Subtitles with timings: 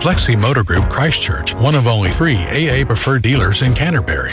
[0.00, 4.32] Flexi Motor Group Christchurch, one of only three AA preferred dealers in Canterbury.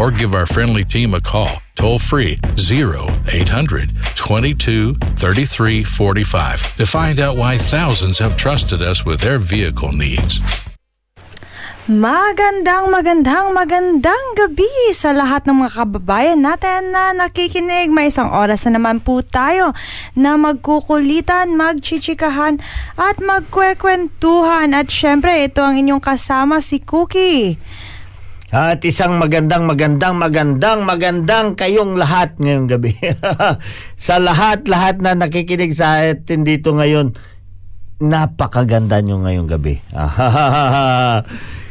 [0.00, 7.20] Or give our friendly team a call, toll free 0800 22 33 45 to find
[7.20, 10.40] out why thousands have trusted us with their vehicle needs.
[11.90, 17.90] Magandang, magandang, magandang gabi sa lahat ng mga kababayan natin na nakikinig.
[17.90, 19.74] May isang oras na naman po tayo
[20.14, 22.62] na magkukulitan, magchichikahan
[22.94, 24.70] at magkwekwentuhan.
[24.70, 27.58] At syempre, ito ang inyong kasama si Cookie.
[28.50, 32.98] At isang magandang, magandang, magandang, magandang kayong lahat ngayong gabi.
[34.10, 37.14] sa lahat-lahat na nakikinig sa atin dito ngayon,
[38.02, 39.78] napakaganda nyo ngayong gabi.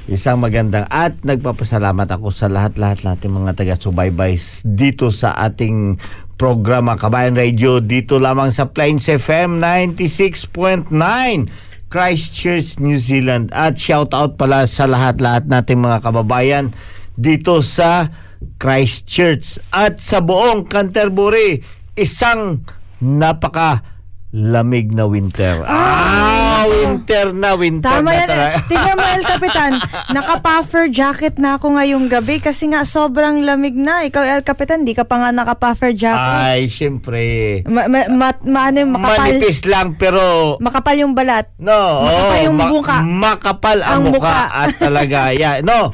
[0.09, 5.99] isang magandang at nagpapasalamat ako sa lahat-lahat natin mga taga-subaybay dito sa ating
[6.39, 13.49] programa Kabayan Radio dito lamang sa Plains FM 96.9 Christchurch, New Zealand.
[13.49, 16.71] At shout out pala sa lahat-lahat nating mga kababayan
[17.17, 18.13] dito sa
[18.61, 19.57] Christchurch.
[19.73, 21.65] At sa buong Canterbury,
[21.97, 22.63] isang
[23.01, 23.81] napaka
[24.31, 25.65] lamig na winter.
[25.65, 28.27] Ah, winter na, winter Tama na yan.
[28.27, 28.47] talaga.
[28.47, 28.61] eh.
[28.65, 29.71] Tingnan mo, El Capitan,
[30.15, 34.01] naka-puffer jacket na ako ngayong gabi kasi nga sobrang lamig na.
[34.01, 36.37] Ikaw, El Capitan, di ka pa nga naka-puffer jacket.
[36.45, 37.21] Ay, syempre.
[37.65, 40.21] Ma, ma, ma, ma- ano yung makapal, Manipis lang pero
[40.59, 41.49] makapal yung balat.
[41.57, 43.03] No, Makapal oo, yung ma-.
[43.03, 44.19] Makapal ang, Ang muka.
[44.19, 44.37] muka.
[44.47, 45.91] at talaga, yeah, no.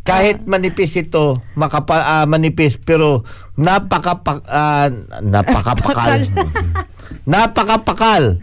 [0.00, 3.22] Kahit manipis ito, makapal ah, manipis pero
[3.54, 4.16] napaka
[4.48, 4.88] ah,
[5.20, 6.24] napakapakal.
[7.30, 8.42] Napakapakal.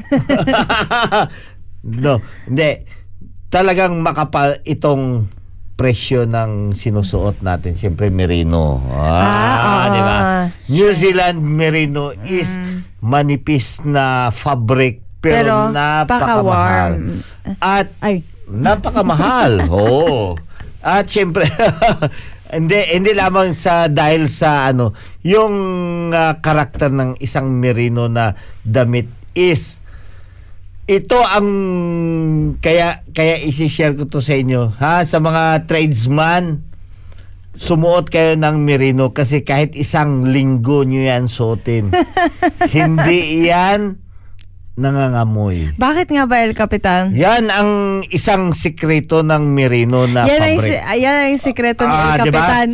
[2.03, 2.13] no,
[2.47, 2.71] hindi.
[3.47, 5.27] Talagang makapal itong
[5.75, 7.75] presyo ng sinusuot natin.
[7.75, 8.81] Siyempre, merino.
[8.89, 9.93] Ah, Ah, oo.
[9.93, 10.17] di ba?
[10.67, 12.49] New Zealand merino is
[12.99, 16.91] manipis na fabric Pero, pero, napakamahal.
[17.57, 18.21] At Ay.
[18.47, 19.65] napakamahal.
[19.73, 20.37] Oo.
[20.79, 21.49] At siyempre
[22.53, 25.53] hindi hindi lamang sa dahil sa ano, yung
[26.15, 29.77] ah, karakter ng isang merino na damit is
[30.87, 31.49] ito ang
[32.63, 35.03] kaya kaya i-share ko to sa inyo ha?
[35.03, 36.63] Sa mga tradesman
[37.57, 41.91] sumuot kayo ng merino kasi kahit isang linggo nyo yan suotin.
[42.75, 44.06] Hindi yan
[44.77, 45.73] nangangamoy.
[45.73, 47.11] Bakit nga ba El Capitan?
[47.11, 47.69] Yan ang
[48.07, 50.69] isang sikreto ng Merino na yan ang, fabric.
[50.69, 52.37] si- ah, yan ang sikreto ni Ah, El di ba?
[52.37, 52.69] Capitan.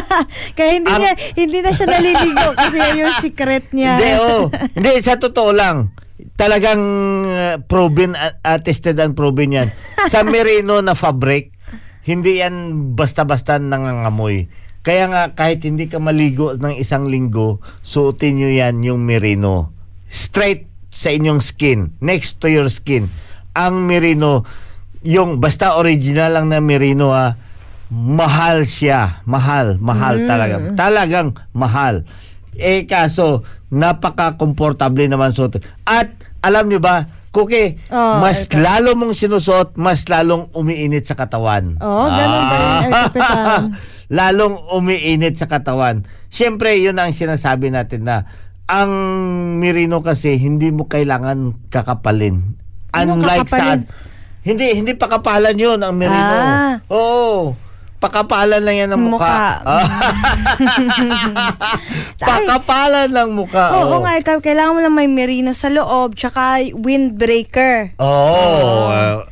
[0.56, 3.92] Kaya hindi Ang- niya hindi na siya naliligo kasi yan yung secret niya.
[3.94, 4.42] Hindi, oh.
[4.74, 5.92] Hindi, sa totoo lang.
[6.34, 6.82] Talagang
[7.28, 9.68] uh, proven, uh, attested and proven yan.
[10.08, 11.52] Sa merino na fabric,
[12.02, 12.56] hindi yan
[12.96, 14.48] basta-basta nangangamoy.
[14.80, 19.70] Kaya nga, kahit hindi ka maligo ng isang linggo, suotin nyo yan yung merino.
[20.08, 20.71] Straight
[21.02, 23.10] sa inyong skin, next to your skin.
[23.52, 24.46] Ang merino,
[25.02, 27.34] yung basta original lang na merino ha,
[27.90, 29.20] mahal siya.
[29.26, 30.62] Mahal, mahal talaga.
[30.72, 32.06] Talagang mahal.
[32.54, 35.58] Eh kaso, napaka-komportable naman suot.
[35.82, 38.60] At alam niyo ba, Cookie, Oh, mas ito.
[38.60, 41.80] lalo mong sinusuot, mas lalong umiinit sa katawan.
[41.80, 43.62] Oo, ganun ba yun, Capitan?
[44.20, 46.04] lalong umiinit sa katawan.
[46.28, 48.28] Siyempre, yun ang sinasabi natin na
[48.72, 48.92] ang
[49.60, 52.56] merino kasi hindi mo kailangan kakapalin.
[52.96, 53.80] Unlike kakapalin?
[53.84, 54.10] sa
[54.42, 56.34] hindi hindi pakapalan 'yun ang merino.
[56.40, 56.80] Ah.
[56.88, 57.54] Oo.
[58.02, 59.62] Pakapalan lang yan ng mukha.
[59.62, 59.78] Mukha.
[62.26, 63.78] pakapalan lang mukha.
[63.78, 64.02] Oo oo.
[64.02, 67.94] nga, Cap- kailangan mo lang may merino sa loob, tsaka windbreaker.
[68.02, 68.90] Oo.
[68.90, 69.22] uh,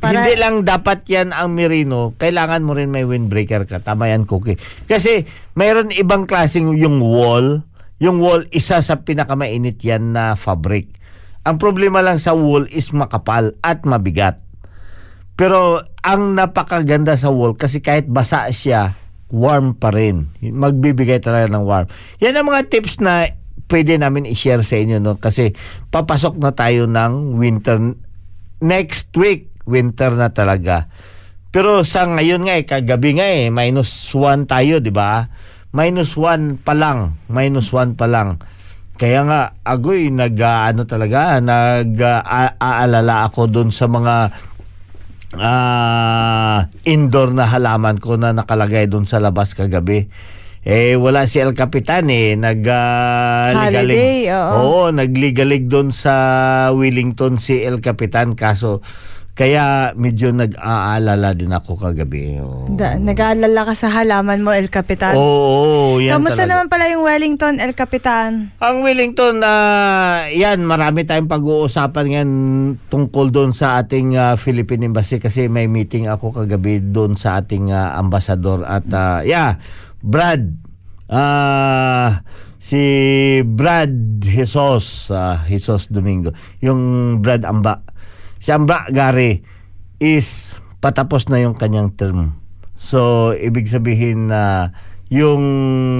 [0.00, 3.84] Para- Hindi lang dapat yan ang merino, kailangan mo rin may windbreaker ka.
[3.84, 4.56] Tama yan, Cookie.
[4.88, 7.65] Kasi mayroon ibang klaseng yung wool.
[7.96, 10.92] Yung wool, isa sa pinakamainit yan na fabric.
[11.46, 14.42] Ang problema lang sa wool is makapal at mabigat.
[15.36, 18.96] Pero ang napakaganda sa wool kasi kahit basa siya,
[19.28, 20.32] warm pa rin.
[20.40, 21.86] Magbibigay talaga ng warm.
[22.20, 23.30] Yan ang mga tips na
[23.68, 25.52] pwede namin i-share sa inyo no kasi
[25.90, 27.98] papasok na tayo ng winter
[28.62, 30.88] next week winter na talaga.
[31.50, 35.26] Pero sa ngayon nga eh, kagabi nga eh, minus 1 tayo, di ba?
[35.76, 37.20] Minus 1 pa lang.
[37.28, 38.40] Minus 1 pa lang.
[38.96, 44.32] Kaya nga, agoy, nag, ah, ano talaga, nag, ah, ako doon sa mga
[45.36, 50.08] ah, indoor na halaman ko na nakalagay doon sa labas kagabi.
[50.64, 52.40] Eh, wala si El Capitan eh.
[52.40, 54.32] Nag, ah, Holiday, ligalig.
[54.32, 54.54] oo.
[54.56, 56.14] Oo, nagligalig doon sa
[56.72, 58.32] Wellington si El Capitan.
[58.32, 58.80] Kaso,
[59.36, 62.40] kaya medyo nag-aalala din ako kagabi.
[62.72, 65.12] Da, nag-aalala ka sa halaman mo, El Capitan.
[65.12, 66.52] Oo, yan Kamusta talaga.
[66.56, 68.56] naman pala yung Wellington, El Capitan?
[68.64, 69.52] Ang Wellington, na
[70.32, 72.32] yan, marami tayong pag-uusapan ngayon
[72.88, 77.76] tungkol doon sa ating ah, Philippine Embassy kasi may meeting ako kagabi doon sa ating
[77.76, 79.60] ah, ambasador at ah, yeah,
[80.00, 80.48] Brad,
[81.12, 82.24] ah,
[82.56, 82.80] si
[83.44, 86.32] Brad Jesus, ah, Jesus Domingo,
[86.64, 87.84] yung Brad Amba.
[88.46, 89.42] Si Amba Gary
[89.98, 90.46] is
[90.78, 92.38] patapos na yung kanyang term.
[92.78, 94.70] So, ibig sabihin na
[95.10, 95.42] yung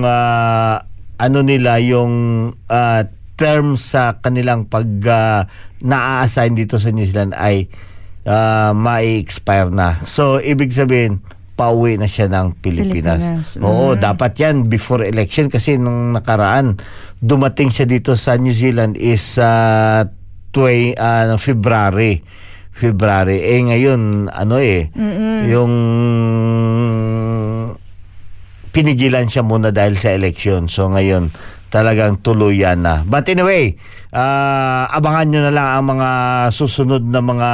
[0.07, 0.87] ah,
[1.19, 3.03] ano nila yung ah,
[3.35, 5.51] term sa kanilang pag ah,
[5.83, 7.67] na-assign dito sa New Zealand ay
[8.31, 10.07] ah, mai-expire na.
[10.07, 11.27] So, ibig sabihin,
[11.59, 13.27] pauwi na siya ng Pilipinas.
[13.27, 13.59] Pilipinas.
[13.59, 16.79] Oo, dapat yan before election kasi nung nakaraan,
[17.19, 20.07] dumating siya dito sa New Zealand is uh,
[20.57, 22.25] twi, ah, February.
[22.73, 23.41] February.
[23.41, 24.89] Eh ngayon, ano eh,
[25.49, 25.73] yung
[28.77, 30.69] pinigilan siya muna dahil sa election.
[30.69, 31.33] So ngayon,
[31.73, 33.01] talagang tuluyan na.
[33.09, 33.81] But anyway,
[34.13, 36.11] ah, abangan nyo na lang ang mga
[36.53, 37.51] susunod na mga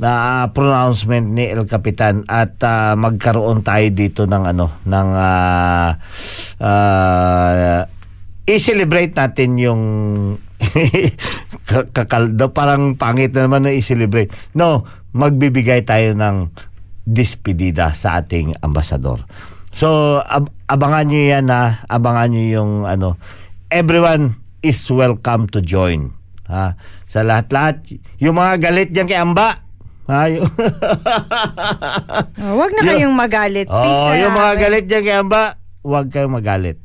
[0.00, 0.10] na
[0.54, 5.90] pronouncement ni El Capitan at ah, magkaroon tayo dito ng ano ng ah,
[6.64, 7.84] ah,
[8.48, 9.82] i-celebrate natin yung
[11.96, 14.30] kakaldo parang pangit na naman na i-celebrate.
[14.52, 16.50] No, magbibigay tayo ng
[17.04, 19.24] dispedida sa ating ambasador.
[19.72, 23.16] So ab- abangan niyo yan na abangan niyo yung ano
[23.70, 26.12] everyone is welcome to join.
[26.48, 26.74] Ha?
[27.08, 27.84] Sa lahat-lahat,
[28.18, 29.60] yung mga galit diyan kay Amba,
[30.08, 30.24] ha?
[32.40, 33.68] Oh, wag na kayong magalit.
[33.68, 35.42] Peace Oh, yung mga galit diyan kay Amba,
[35.84, 36.80] huwag kayong magalit.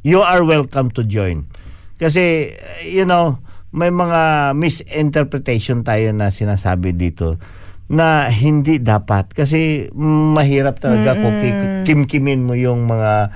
[0.00, 1.48] You are welcome to join.
[1.96, 2.52] Kasi,
[2.84, 3.40] you know,
[3.72, 7.40] may mga misinterpretation tayo na sinasabi dito
[7.88, 9.32] na hindi dapat.
[9.32, 13.30] Kasi mahirap talaga kung ki- kimkimin mo yung mga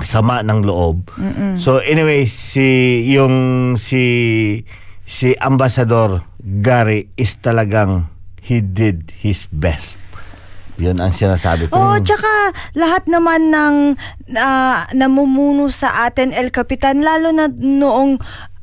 [0.00, 1.06] sama ng loob.
[1.60, 4.02] So anyway, si yung si
[5.04, 8.08] si Ambassador Gary is talagang
[8.40, 10.01] he did his best.
[10.80, 11.76] Yun ang sinasabi ko.
[11.76, 13.74] Oo, tsaka lahat naman ng
[14.36, 18.16] ah, namumuno sa atin, El Capitan, lalo na noong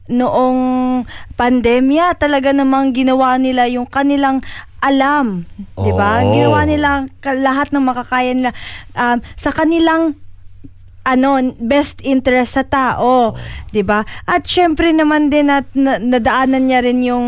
[0.09, 0.59] noong
[1.37, 4.41] pandemya, talaga namang ginawa nila yung kanilang
[4.81, 5.45] alam,
[5.77, 6.25] 'di ba?
[6.25, 6.89] Ginawa nila
[7.21, 8.51] ka- lahat ng makakaya nila
[8.97, 10.17] um, sa kanilang
[11.05, 13.37] ano best interest sa tao,
[13.69, 14.01] 'di ba?
[14.25, 17.27] At syempre naman din at na, nadaanan niya rin yung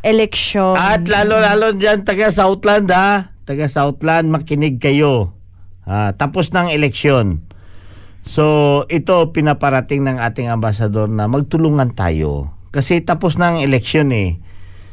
[0.00, 0.78] eleksyon.
[0.78, 3.29] At lalo-lalo dyan, taga Southland ha.
[3.48, 5.36] Taga Southland, makinig kayo.
[5.88, 7.42] Ah, tapos ng eleksyon.
[8.28, 12.52] So, ito pinaparating ng ating ambasador na magtulungan tayo.
[12.70, 14.38] Kasi tapos ng eleksyon eh.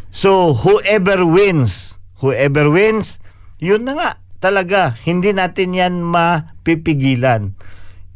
[0.10, 3.22] So, whoever wins, whoever wins,
[3.62, 4.10] yun na nga,
[4.42, 7.54] talaga, hindi natin yan mapipigilan.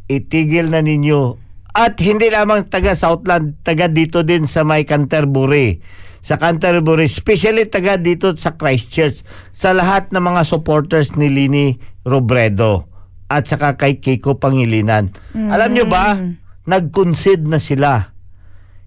[0.10, 1.38] Itigil na ninyo.
[1.72, 5.80] At hindi lamang taga Southland, taga dito din sa may Canterbury.
[6.22, 12.86] Sa Canterbury, especially taga dito sa Christchurch, sa lahat ng mga supporters ni Lini Robredo
[13.32, 15.10] at saka kay Kiko Pangilinan.
[15.34, 16.20] Alam nyo ba,
[16.68, 18.12] nag-concede na sila.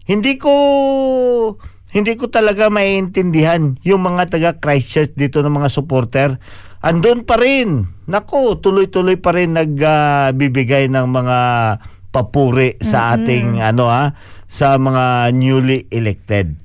[0.05, 0.53] Hindi ko
[1.95, 6.43] hindi ko talaga maiintindihan yung mga taga Christchurch dito ng mga supporter.
[6.83, 7.87] Andun pa rin.
[8.11, 11.39] Nako, tuloy-tuloy pa rin nagbibigay ng mga
[12.11, 14.13] papuri sa ating ano ha,
[14.51, 16.64] sa mga newly elected.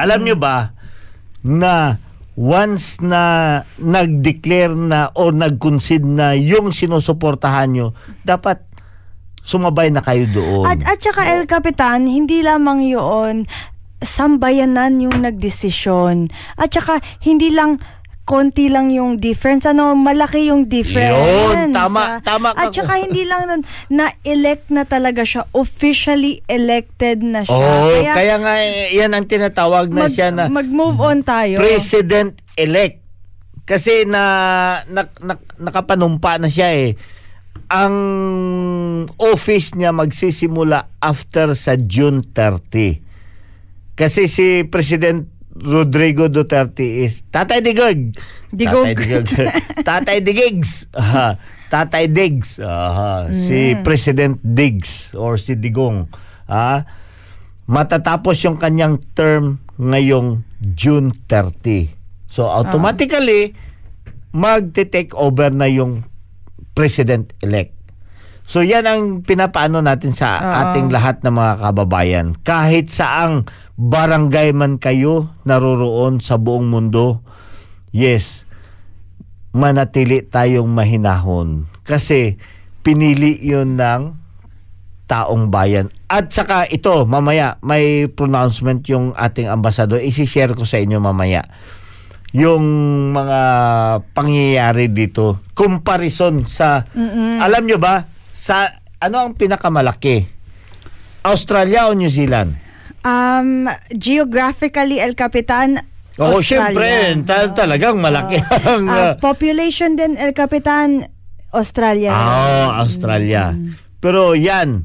[0.00, 0.72] Alam nyo ba
[1.44, 2.00] na
[2.40, 7.92] once na nag-declare na o nag-concede na yung sinusuportahan nyo,
[8.24, 8.64] dapat
[9.44, 10.64] sumabay na kayo doon.
[10.68, 13.44] At at saka El Capitan, hindi lamang 'yon
[14.00, 16.32] sambayanan yung nagdesisyon.
[16.56, 17.80] At saka hindi lang
[18.30, 19.66] konti lang yung difference.
[19.66, 21.18] Ano, malaki yung difference.
[21.18, 22.62] Yun, tama, Ah, tama ka.
[22.62, 25.50] At saka hindi lang nun, na-elect na talaga siya.
[25.50, 27.50] Officially elected na siya.
[27.52, 31.58] Oh, kaya, nga eh, yan ang tinatawag na mag, siya na mag-move on tayo.
[31.58, 33.02] president-elect.
[33.66, 34.22] Kasi na,
[34.86, 36.94] na, na- nakapanumpa na siya eh.
[37.66, 37.94] Ang
[39.16, 43.02] office niya magsisimula after sa June 30.
[43.94, 45.26] Kasi si President
[45.60, 48.16] Rodrigo Duterte is Tatay Digog.
[48.48, 48.88] Digog.
[48.88, 49.26] Tatay Digog.
[49.88, 50.88] Tatay Digigs.
[50.96, 51.36] Aha.
[51.68, 52.58] Tatay Diggs.
[52.58, 53.28] Aha.
[53.30, 56.08] Si President Diggs or si Digong.
[56.50, 56.88] Ah
[57.70, 60.42] matatapos yung kanyang term ngayong
[60.74, 61.94] June 30.
[62.26, 63.54] So automatically
[64.34, 66.02] magte-take over na yung
[66.74, 67.70] president-elect.
[68.50, 70.50] So yan ang pinapaano natin sa Oo.
[70.66, 72.26] ating lahat ng mga kababayan.
[72.42, 73.46] Kahit saang
[73.80, 77.24] barangay man kayo naroroon sa buong mundo,
[77.96, 78.44] yes,
[79.56, 81.64] manatili tayong mahinahon.
[81.88, 82.36] Kasi
[82.84, 84.20] pinili yun ng
[85.08, 85.88] taong bayan.
[86.12, 89.98] At saka ito, mamaya, may pronouncement yung ating ambasador.
[90.04, 91.48] Isi-share ko sa inyo mamaya.
[92.36, 92.62] Yung
[93.10, 93.40] mga
[94.14, 95.40] pangyayari dito.
[95.56, 96.84] Comparison sa,
[97.42, 98.06] alam nyo ba,
[98.36, 98.70] sa
[99.00, 100.28] ano ang pinakamalaki?
[101.26, 102.69] Australia o New Zealand?
[103.00, 105.80] Um, geographically, El Capitan,
[106.20, 106.44] Oo, Australia.
[106.44, 106.88] syempre,
[107.24, 108.84] tal- talagang malaki ang...
[108.86, 111.08] Ah, uh, population din, El Capitan,
[111.50, 112.12] Australia.
[112.12, 113.56] Ah, Australia.
[114.04, 114.84] Pero yan,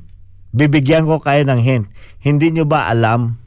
[0.55, 1.85] bibigyan ko kayo ng hint.
[2.23, 3.37] Hindi nyo ba alam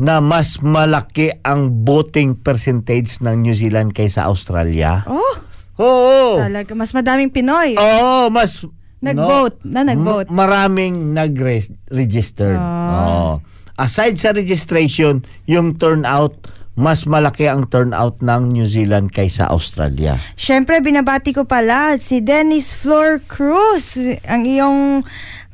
[0.00, 5.04] na mas malaki ang voting percentage ng New Zealand kaysa Australia?
[5.04, 5.34] Oh,
[5.76, 6.40] Oo.
[6.40, 6.72] talaga.
[6.72, 7.76] Mas madaming Pinoy.
[7.76, 8.64] Oo, mas
[9.00, 10.28] Nag-vote, na nag-vote.
[10.28, 12.52] M- maraming nag-register.
[12.56, 13.40] Ah.
[13.80, 16.36] Aside sa registration, yung turnout,
[16.76, 20.20] mas malaki ang turnout ng New Zealand kaysa Australia.
[20.36, 23.96] Siyempre, binabati ko pala si Dennis Flor Cruz,
[24.28, 25.00] ang iyong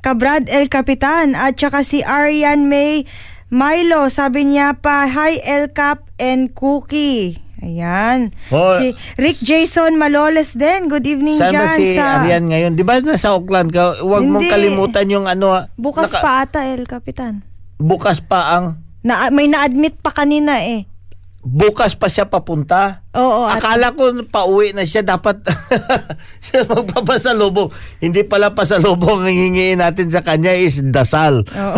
[0.03, 3.07] kabrad El Capitan, at saka si Arian May
[3.47, 4.11] Milo.
[4.11, 7.47] Sabi niya pa, Hi El Cap and Cookie.
[7.63, 8.37] Ayan.
[8.53, 8.77] Oh.
[8.77, 10.93] si Rick Jason Maloles din.
[10.93, 12.21] Good evening Sana dyan si sa...
[12.21, 12.73] Arian ngayon.
[12.77, 14.03] Di ba nasa Auckland ka?
[14.05, 15.65] Huwag mong kalimutan yung ano.
[15.79, 17.56] Bukas naka- pa ata El Capitan.
[17.77, 18.81] Bukas pa ang...
[19.01, 20.89] Na, may na-admit pa kanina eh.
[21.41, 23.07] Bukas pa siya papunta.
[23.15, 23.47] Oo.
[23.47, 25.07] at- Akala ko pauwi na siya.
[25.07, 25.47] Dapat
[26.45, 27.71] siya magpapasalubong.
[28.03, 31.47] Hindi pala pasalubong ang hingiin natin sa kanya is dasal.
[31.47, 31.77] Oo.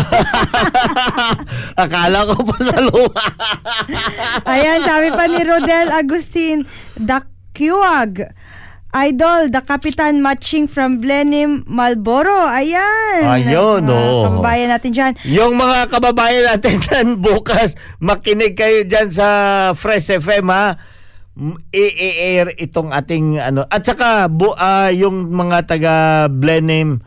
[1.84, 3.12] Akala ko pasalubong.
[4.44, 6.64] Ayan, sabi pa ni Rodel Agustin,
[6.96, 8.24] Dakyuag.
[8.98, 12.50] Idol, the Kapitan matching from Blenheim, Malboro.
[12.50, 13.22] Ayan.
[13.22, 14.22] Ayun, Mga oo.
[14.26, 15.12] Kababayan natin dyan.
[15.22, 19.26] Yung mga kababayan natin dyan bukas, makinig kayo dyan sa
[19.72, 20.74] Fresh FM ha.
[21.70, 23.62] I-air itong ating ano.
[23.64, 25.94] At saka bu- ah, yung mga taga
[26.26, 26.98] Blenheim,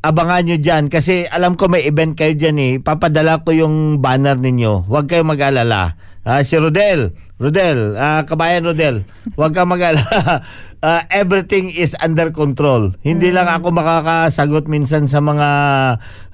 [0.00, 0.88] abangan nyo dyan.
[0.88, 2.72] Kasi alam ko may event kayo dyan eh.
[2.80, 4.88] Papadala ko yung banner ninyo.
[4.88, 6.00] Huwag kayong mag-alala.
[6.24, 9.04] Ah, si Rodel, Rodel, ah, kabayan Rodel,
[9.36, 10.40] huwag kang mag-alala.
[10.86, 12.94] Ah, everything is under control.
[13.00, 15.48] Hindi lang ako makakasagot minsan sa mga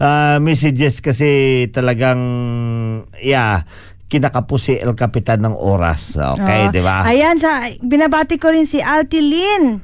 [0.03, 2.21] ah, messages kasi talagang,
[3.23, 3.65] yeah,
[4.13, 6.21] kinakapos si El Capitan ng oras.
[6.21, 6.75] Okay, Oo.
[6.75, 7.01] di ba?
[7.09, 9.81] Ayan, sa, binabati ko rin si Alti Lin.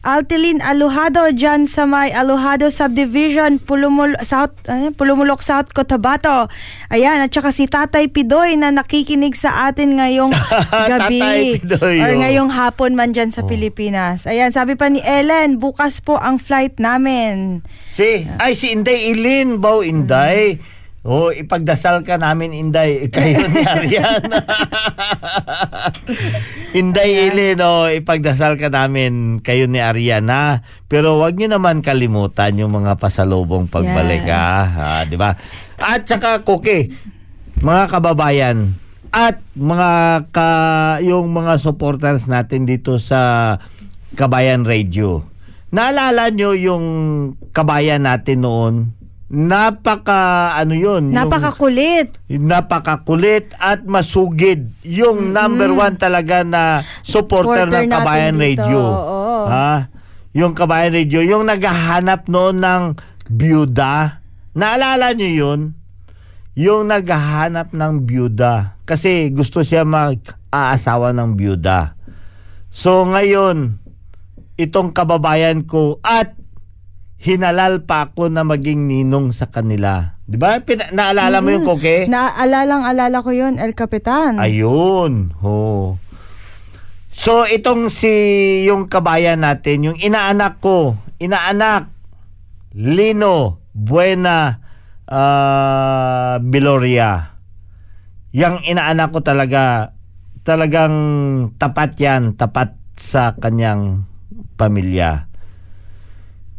[0.00, 6.48] Altilin Alujado dyan sa may Alujado Subdivision, Pulumul South, ano, Pulumulok South, Cotabato.
[6.88, 10.32] Ayan, at saka si Tatay Pidoy na nakikinig sa atin ngayong
[10.96, 11.20] gabi.
[11.20, 12.20] Tatay Pidoy, or oh.
[12.24, 14.24] ngayong hapon man dyan sa Pilipinas.
[14.24, 17.60] Ayan, sabi pa ni Ellen, bukas po ang flight namin.
[17.92, 20.79] Si, ay si Inday Ilin, Baw Inday.
[21.00, 23.04] Oh, ipagdasal ka namin, Inday.
[23.08, 24.36] Kayo ni Ariana.
[26.80, 30.60] Inday Ilin, oh, ipagdasal ka namin kayo ni Ariana.
[30.92, 34.36] Pero wag niyo naman kalimutan yung mga pasalubong pagbalik, Yeah.
[34.36, 34.68] ah.
[35.00, 35.40] Ah, di ba?
[35.80, 36.92] At saka, Koke,
[37.64, 38.76] mga kababayan,
[39.08, 39.90] at mga
[40.30, 40.50] ka,
[41.00, 43.56] yung mga supporters natin dito sa
[44.14, 45.24] Kabayan Radio.
[45.72, 46.84] Naalala nyo yung
[47.56, 48.99] kabayan natin noon?
[49.30, 51.14] Napaka, ano yun?
[51.14, 52.18] yung- Napakakulit.
[52.26, 54.74] napakakulit at masugid.
[54.82, 58.82] Yung number one talaga na supporter Supporter ng Kabayan dito, Radio.
[58.82, 59.46] oo.
[59.46, 59.86] Ha?
[60.34, 62.82] Yung Kabayan Radio, yung naghahanap noon ng
[63.30, 64.18] byuda.
[64.50, 65.60] Naalala nyo yun?
[66.58, 68.82] Yung naghahanap ng byuda.
[68.82, 71.94] Kasi gusto siya mag-aasawa ng byuda.
[72.74, 73.78] So ngayon,
[74.58, 76.34] itong kababayan ko at
[77.20, 80.16] hinalal pa ako na maging ninong sa kanila.
[80.24, 80.56] 'Di ba?
[80.64, 82.08] Pina- naalala mo yung koke?
[82.08, 84.40] Naalalang alala ko yun, El Capitan.
[84.40, 85.36] Ayun.
[85.44, 86.00] Oh.
[87.12, 88.08] So itong si
[88.64, 91.92] yung kabayan natin, yung inaanak ko, inaanak
[92.72, 94.56] Lino Buena
[95.04, 97.36] ah, Biloria.
[98.32, 99.92] Yang inaanak ko talaga
[100.40, 100.94] talagang
[101.60, 104.08] tapat yan, tapat sa kanyang
[104.56, 105.29] pamilya.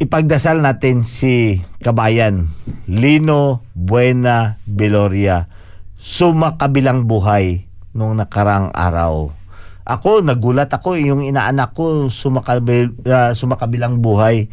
[0.02, 2.50] Ipagdasal natin si kabayan
[2.90, 5.46] Lino Buena Biloria
[6.02, 9.30] sumakabilang buhay nung nakarang araw.
[9.86, 14.50] Ako, nagulat ako, yung inaanak ko sumakabil, ah, sumakabilang buhay.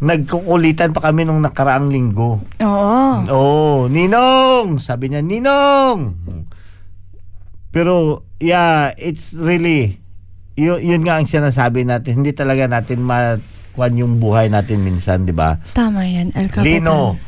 [0.00, 2.40] Nagkukulitan pa kami nung nakaraang linggo.
[2.64, 3.04] Oo.
[3.28, 4.80] Oh, Ninong!
[4.80, 6.16] Sabi niya, Ninong!
[7.68, 10.00] Pero, yeah, it's really,
[10.56, 12.24] yun, yun nga ang sinasabi natin.
[12.24, 13.04] Hindi talaga natin
[13.76, 15.60] makuan yung buhay natin minsan, di ba?
[15.76, 16.64] Tama yan, El Capitan.
[16.64, 17.20] Lino,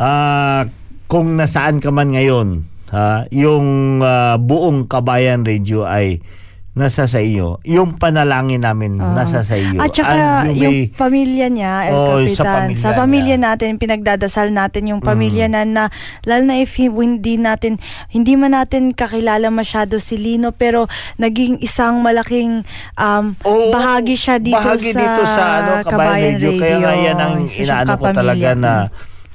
[0.00, 0.64] ah,
[1.04, 6.24] kung nasaan ka man ngayon, ha, yung ah, buong Kabayan Radio ay
[6.72, 7.60] nasa sa iyo.
[7.62, 9.12] Yung panalangin namin Oo.
[9.12, 9.76] nasa sa iyo.
[9.76, 12.32] At saka And you yung may- pamilya niya, El Oo, Capitan.
[12.32, 13.46] sa pamilya Sa pamilya niya.
[13.52, 15.52] natin, pinagdadasal natin yung pamilya Mm.
[15.52, 15.84] na, na
[16.24, 17.76] lalo na if hi- hindi natin,
[18.08, 22.64] hindi man natin kakilala masyado si Lino, pero naging isang malaking
[22.96, 26.56] um, Oo, bahagi siya dito bahagi sa, dito sa ano, Kabayan Radio.
[26.56, 28.72] Kaya nga yan ang inaano ko talaga na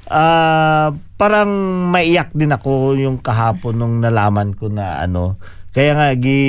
[0.06, 1.50] ah, parang
[1.86, 5.38] maiyak din ako yung kahapon nung nalaman ko na ano.
[5.78, 6.42] Kaya nga gi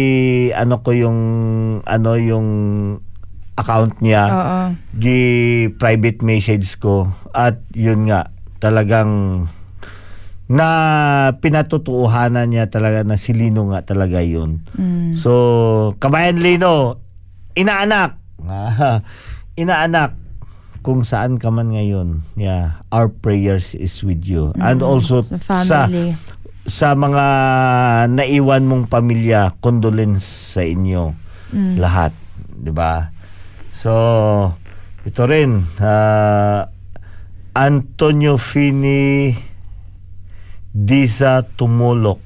[0.58, 1.20] ano ko yung
[1.86, 2.50] ano yung
[3.54, 4.26] account niya.
[4.26, 4.60] Oo.
[4.98, 5.22] Gi
[5.78, 9.46] private message ko at yun nga talagang
[10.50, 10.68] na
[11.38, 14.66] pinatutuuhanan niya talaga na si Lino nga talaga yun.
[14.74, 15.14] Mm.
[15.14, 16.98] So, kabayan Lino,
[17.54, 18.18] inaanak.
[19.62, 20.18] inaanak
[20.82, 22.26] kung saan ka man ngayon.
[22.34, 24.58] Yeah, our prayers is with you.
[24.58, 26.18] And also sa family.
[26.18, 27.26] sa mga
[28.12, 31.16] naiwan mong pamilya, condolence sa inyo
[31.50, 31.82] Mm.
[31.82, 32.14] lahat,
[32.46, 33.10] 'di ba?
[33.74, 34.54] So,
[35.02, 36.70] ito rin ah,
[37.58, 39.34] Antonio Fini
[40.70, 42.22] Disa Tumulok.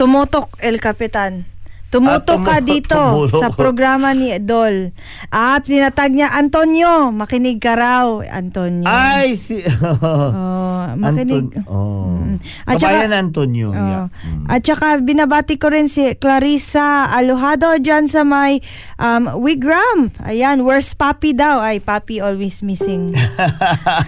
[0.00, 1.44] Tumutok, El Capitan.
[1.86, 3.38] Tumutok Ah, ka dito tumulok.
[3.38, 4.90] sa programa ni Dol.
[5.28, 8.84] At sinatag niya, Antonio, makinig ka raw, Antonio.
[8.84, 9.62] Ay si
[10.02, 11.54] Oh, makinig.
[11.54, 12.18] Anton- oh.
[12.26, 12.36] Mm.
[12.64, 13.68] At Kabayan saka- Antonio.
[13.68, 13.78] Oh.
[13.78, 14.06] yeah.
[14.20, 14.44] Mm.
[14.46, 18.58] At saka binabati ko rin si Clarissa Alojado dyan sa may
[18.96, 20.10] um, Wigram.
[20.20, 21.58] Ayan, where's Papi daw?
[21.60, 23.14] Ay, Papi always missing.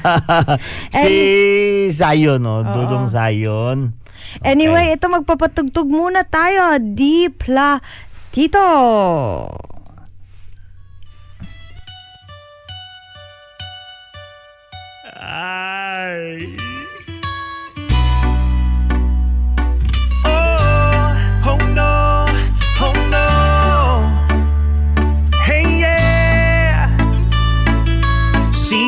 [0.99, 1.14] si
[1.91, 2.61] Zion, no?
[2.61, 2.67] Oo.
[2.67, 3.95] Dudong Zion.
[4.44, 6.78] Anyway, ito magpapatugtog muna tayo.
[6.78, 7.81] Dipla
[8.31, 8.68] Tito.
[15.18, 16.54] Ay.
[20.22, 21.11] Oh,
[21.48, 22.31] oh no,
[22.78, 23.26] oh no.
[25.42, 26.92] Hey yeah.
[28.54, 28.78] Si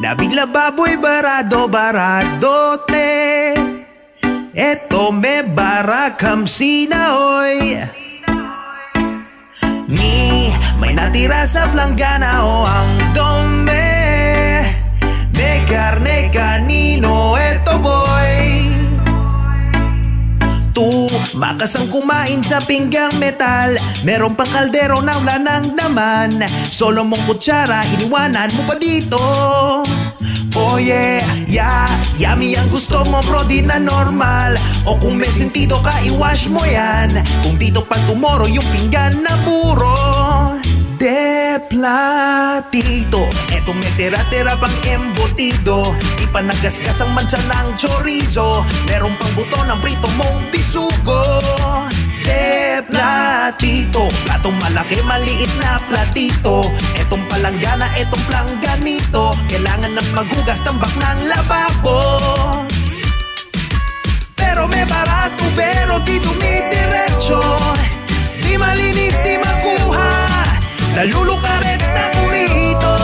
[0.00, 3.57] nabigla baboy barado baradote.
[4.58, 7.78] Eto me barakam sinaoy.
[9.86, 10.50] Ni
[10.82, 13.86] may natira sa planggana o ang dome.
[15.38, 18.34] Me carne canino eto boy.
[20.74, 21.06] Tu
[21.38, 23.74] Makas ang kumain sa pinggang metal
[24.06, 26.38] Meron pang kaldero na wala ng naman
[26.70, 29.18] Solo mong kutsara, iniwanan mo pa dito
[30.58, 31.86] Oh yeah, yeah,
[32.18, 34.58] yummy ang gusto mo bro di na normal.
[34.90, 37.14] O kung may sentido ka, iwash mo yan.
[37.46, 39.94] Kung dito pa tomorrow yung pinggan na puro.
[40.98, 45.94] De platito Etong may tira-tira pang embutido.
[46.18, 48.66] Ipanagasgas ang mansa ng chorizo.
[48.90, 51.22] Meron pang buto ng prito mong bisugo
[52.28, 56.68] De platito Platong malaki, maliit na platito.
[57.00, 62.00] Etong palanggana, etong plangganito Kailangan na maghugas tambak ng lababo.
[64.36, 67.40] Pero may barato pero di dumidiretso.
[68.44, 70.12] Di malinis, di makuha.
[70.98, 72.96] Nalulukaret na ko rito.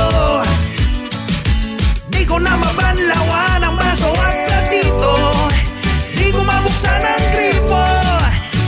[2.10, 3.53] Di ko na mabanlawan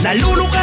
[0.03, 0.56] Nalulukaret na ko rito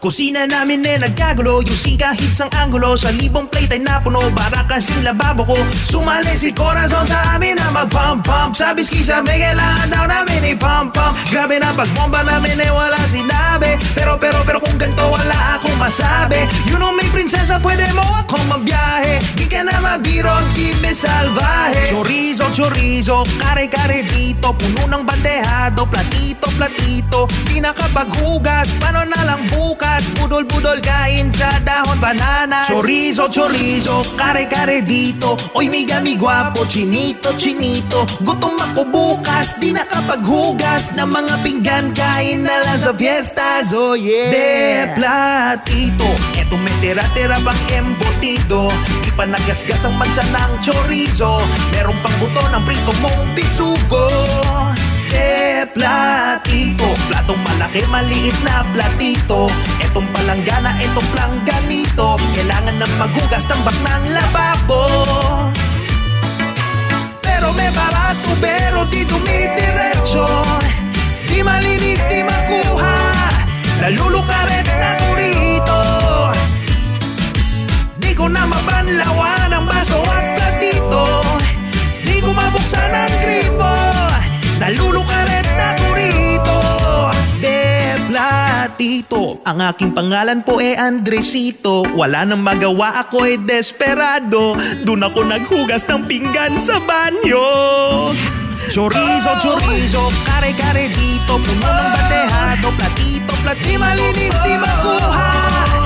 [0.00, 1.60] Kusina namin eh nagkagulo.
[1.60, 2.96] Yung sika hits ang angulo.
[2.96, 4.32] Sa libong plate ay napuno.
[4.32, 5.60] Para kasing lababo ko.
[5.92, 10.56] Sumali si Corazon sa amin na mag-pump pump Sa biski sa may kailangan daw namin
[10.56, 13.76] i-pump pump Grabe na pagbomba namin eh wala sinabi.
[13.92, 16.48] Pero pero pero kung ganito wala akong masabi.
[16.64, 21.92] You know may prinsesa pwede mo akong mabiyahe Di ka na mabiro, di me salvaje.
[21.92, 24.56] Chorizo, chorizo, kare-kare dito.
[24.56, 27.28] Puno ng bandehado, platito, platito.
[27.44, 31.98] Di nakapaghugas, paano na lang bukas Budol-budol kain sa dahon.
[32.00, 35.36] Bananas Chorizo, chorizo, kare-kare dito.
[35.52, 38.08] Oy, migami gwapo, chinito, chinito.
[38.24, 44.32] Gutom ako bukas, di nakapaghugas Ng mga pinggan, kain na lang sa fiestas Oh yeah.
[44.32, 44.50] De
[44.96, 46.08] platito,
[46.40, 48.72] eto may tira-tira pang embutido.
[49.04, 51.40] Di pa ang mansa ng chorizo.
[51.76, 54.49] Meron pang buto ng prito mong bisugo
[55.66, 59.50] platito Platong malaki, maliit na platito.
[59.82, 64.84] Etong palanggana, etong plangganito Kailangan na maghugas tambak ng lababo.
[67.20, 70.28] Pero may barato, pero di dumidiretso.
[71.28, 72.96] Di malinis, di makuha.
[73.80, 75.82] Nalulukaret na ko rito.
[77.96, 81.04] Di ko na mabanlawan ang baso at platito.
[82.04, 83.72] Di ko mabuksan ang gripo.
[84.60, 85.29] Nalulukaret
[88.70, 91.82] platito Ang aking pangalan po e Andresito.
[91.98, 94.54] Wala nang magawa ako e desperado.
[94.86, 97.42] Doon ako naghugas ng pinggan sa banyo.
[98.70, 101.42] Chorizo, chorizo, kare-kare dito.
[101.42, 105.79] Puno ng bandehado, platito, platito Di malinis, di makuha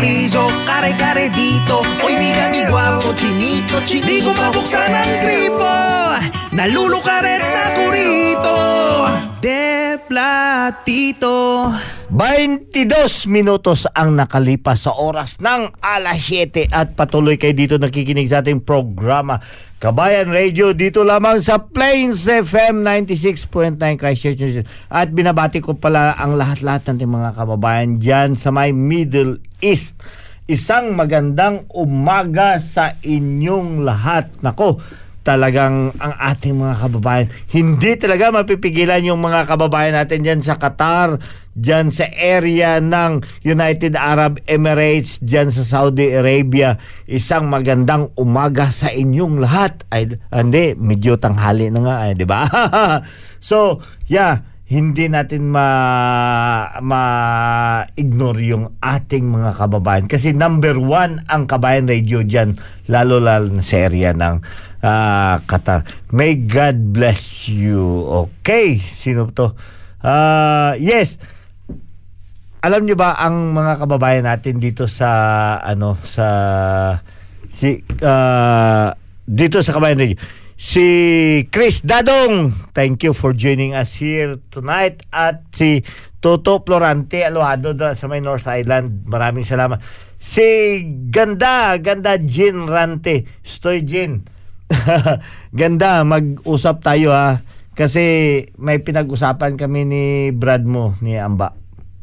[0.00, 1.84] Chorizo, kare-kare dito.
[2.00, 4.08] Oy, migami guwapo, chinito, chinito.
[4.08, 5.76] Di ko mabuksan ang gripo.
[6.56, 8.56] Nalulukaret na ko rito.
[9.44, 11.68] De platito
[12.10, 18.42] 22 minutos ang nakalipas sa oras ng alas 7 at patuloy kayo dito nakikinig sa
[18.42, 19.38] ating programa
[19.80, 24.68] Kabayan Radio dito lamang sa Plains FM 96.9 Christchurch.
[24.92, 29.96] At binabati ko pala ang lahat-lahat ng mga kababayan dyan sa may Middle East.
[30.44, 34.28] Isang magandang umaga sa inyong lahat.
[34.44, 34.84] Nako,
[35.24, 37.26] talagang ang ating mga kababayan.
[37.48, 41.16] Hindi talaga mapipigilan yung mga kababayan natin dyan sa Qatar,
[41.60, 46.80] dyan sa area ng United Arab Emirates, dyan sa Saudi Arabia.
[47.04, 49.84] Isang magandang umaga sa inyong lahat.
[49.92, 52.48] Ay, hindi, medyo tanghali na nga, ay, di ba?
[53.44, 55.66] so, yeah, hindi natin ma
[56.78, 62.54] ma-ignore yung ating mga kababayan kasi number one ang kabayan radio dyan
[62.86, 64.38] lalo lalo sa area ng
[64.86, 65.82] uh, Qatar
[66.14, 67.82] may God bless you
[68.30, 69.58] okay sino to
[70.06, 71.18] uh, yes
[72.60, 75.08] alam niyo ba ang mga kababayan natin dito sa
[75.64, 76.26] ano sa
[77.48, 78.92] si uh,
[79.24, 80.20] dito sa kabayan radio
[80.60, 80.86] si
[81.48, 82.52] Chris Dadong.
[82.76, 85.08] Thank you for joining us here tonight.
[85.08, 85.80] At si
[86.20, 89.08] Toto Florante Aluado sa may North Island.
[89.08, 89.80] Maraming salamat.
[90.20, 90.44] Si
[91.08, 93.24] Ganda, Ganda Jin Rante.
[93.40, 94.28] Stoy Jin.
[95.56, 97.40] Ganda, mag-usap tayo ha.
[97.72, 100.04] Kasi may pinag-usapan kami ni
[100.36, 101.59] Brad mo, ni Amba.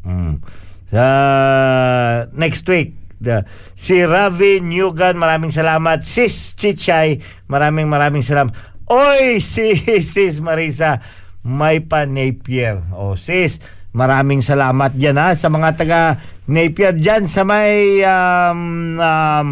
[0.07, 0.39] Mm.
[0.87, 3.43] Uh, next week, The,
[3.73, 6.05] si Ravi Newgan, maraming salamat.
[6.05, 7.17] Sis Chichay,
[7.49, 8.53] maraming maraming salamat.
[8.87, 11.01] Oy, si Sis Marisa,
[11.41, 12.85] may pa Napier.
[12.93, 13.57] O sis,
[13.89, 16.01] maraming salamat dyan ha, sa mga taga
[16.45, 19.47] Napier dyan sa may um, um,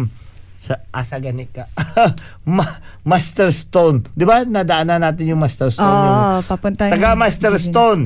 [0.62, 1.66] sa asa gani ka
[2.56, 7.20] Ma- Master Stone di ba nadaanan natin yung Master Stone yung Oo, papunta taga yung-
[7.20, 8.02] Master Stone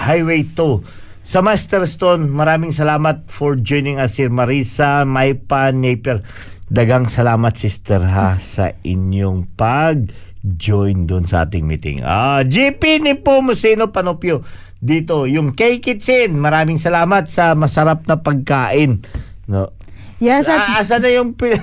[0.00, 0.97] Highway 2
[1.28, 6.24] sa Master Stone maraming salamat for joining us here Marisa Maipa Napier.
[6.72, 10.08] Dagang salamat sister ha sa inyong pag
[10.40, 12.00] join doon sa ating meeting.
[12.00, 14.40] Ah GP ni po Musino Panopio.
[14.80, 19.04] Dito yung K Kitchen maraming salamat sa masarap na pagkain.
[19.44, 19.76] No
[20.18, 21.62] Yes, at Ah, asa na yung pin-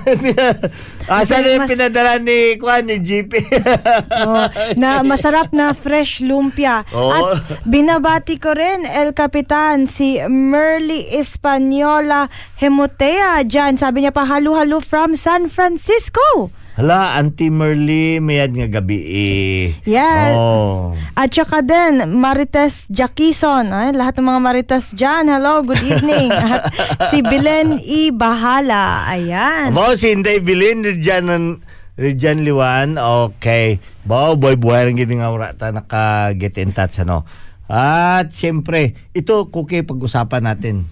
[1.06, 3.32] asa na yung Mas- pinadala ni Kwan ni GP
[4.24, 6.88] Oh, na masarap na fresh lumpia.
[6.90, 7.12] Oo.
[7.12, 7.24] At
[7.62, 13.76] binabati ko rin El Capitan si Merly Española Hemotea dyan.
[13.76, 16.48] Sabi niya pa halo-halo from San Francisco.
[16.76, 19.80] Hala, Auntie Merly, mayad nga gabi eh.
[19.88, 20.36] Yeah.
[20.36, 20.92] Oh.
[21.16, 23.72] At saka din, Marites Jackison.
[23.72, 25.24] Ay, lahat ng mga Marites dyan.
[25.24, 26.28] Hello, good evening.
[26.36, 26.68] At
[27.08, 28.12] si Belen E.
[28.12, 29.08] Bahala.
[29.08, 29.72] Ayan.
[29.72, 31.64] Amo si Inday Bilin, Rijan,
[31.96, 33.00] Rijan Liwan.
[33.00, 33.80] Okay.
[34.04, 37.24] Bao, boy, buhay rin gini nga ta naka-get in touch, ano.
[37.72, 40.84] At siyempre, ito, Kuki, pag-usapan natin.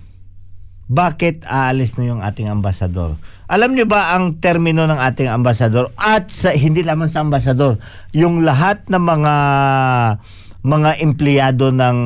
[0.88, 3.20] Bakit aalis na yung ating ambasador?
[3.44, 5.92] Alam niyo ba ang termino ng ating ambasador?
[6.00, 7.76] At sa, hindi lamang sa ambasador,
[8.16, 9.35] yung lahat ng mga
[10.64, 11.98] mga empleyado ng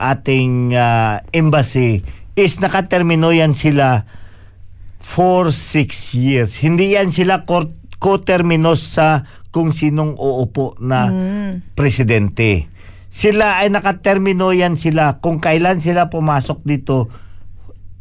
[0.00, 2.00] ating ah, embassy
[2.32, 4.08] is nakatermino yan sila
[5.04, 6.56] for six years.
[6.56, 7.44] Hindi yan sila
[8.00, 11.12] co-terminos sa kung sinong uupo na
[11.76, 12.72] presidente.
[13.12, 17.12] Sila ay nakatermino yan sila kung kailan sila pumasok dito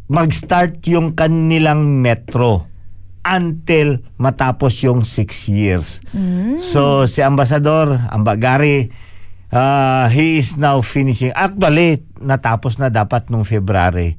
[0.07, 2.74] mag-start yung kanilang metro
[3.25, 5.99] until matapos yung six years.
[6.61, 8.93] So, si Ambassador Ambagari,
[9.49, 11.33] uh, he is now finishing.
[11.33, 14.15] Actually, natapos na dapat nung February.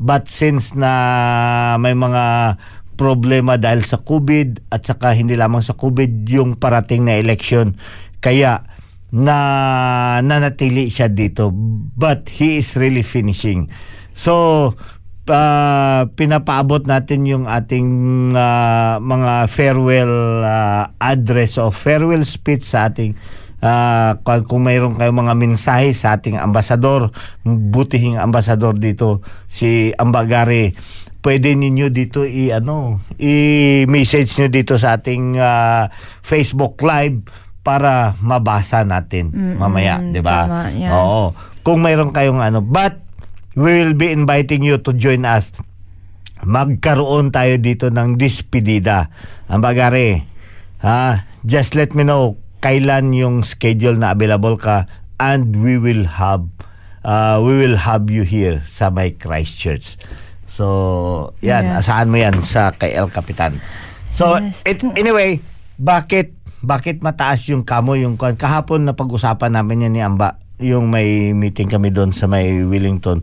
[0.00, 2.56] But since na may mga
[2.96, 7.76] problema dahil sa COVID at saka hindi lamang sa COVID yung parating na election,
[8.24, 8.64] kaya
[9.12, 9.38] na
[10.24, 11.52] nanatili siya dito.
[11.96, 13.68] But he is really finishing.
[14.16, 14.72] So,
[15.28, 17.86] uh, pinapaabot natin yung ating
[18.34, 23.14] uh, mga farewell uh, address o farewell speech sa ating
[23.62, 27.10] uh, kung, mayroon kayong mga mensahe sa ating ambasador,
[27.44, 30.74] butihing ambasador dito, si Ambagare,
[31.26, 35.90] pwede ninyo dito i ano i-message nyo dito sa ating uh,
[36.22, 37.26] Facebook live
[37.66, 40.46] para mabasa natin mamaya, 'di ba?
[40.94, 41.34] Oo.
[41.66, 43.05] Kung mayroon kayong ano, but
[43.56, 45.50] we will be inviting you to join us.
[46.44, 49.08] Magkaroon tayo dito ng dispedida.
[49.48, 50.28] Ang bagare,
[50.84, 54.84] ha, just let me know kailan yung schedule na available ka
[55.16, 56.44] and we will have
[57.02, 59.96] uh, we will have you here sa may Christchurch.
[60.46, 61.88] So, yan, Yes.
[61.88, 63.60] asahan mo yan sa kay El Capitan.
[64.12, 64.60] So, Yes.
[64.68, 65.40] it, anyway,
[65.80, 71.36] bakit bakit mataas yung kamo yung kahapon na pag-usapan namin yan ni Amba yung may
[71.36, 73.20] meeting kami doon sa may Wellington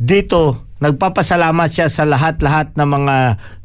[0.00, 3.16] dito nagpapasalamat siya sa lahat-lahat ng mga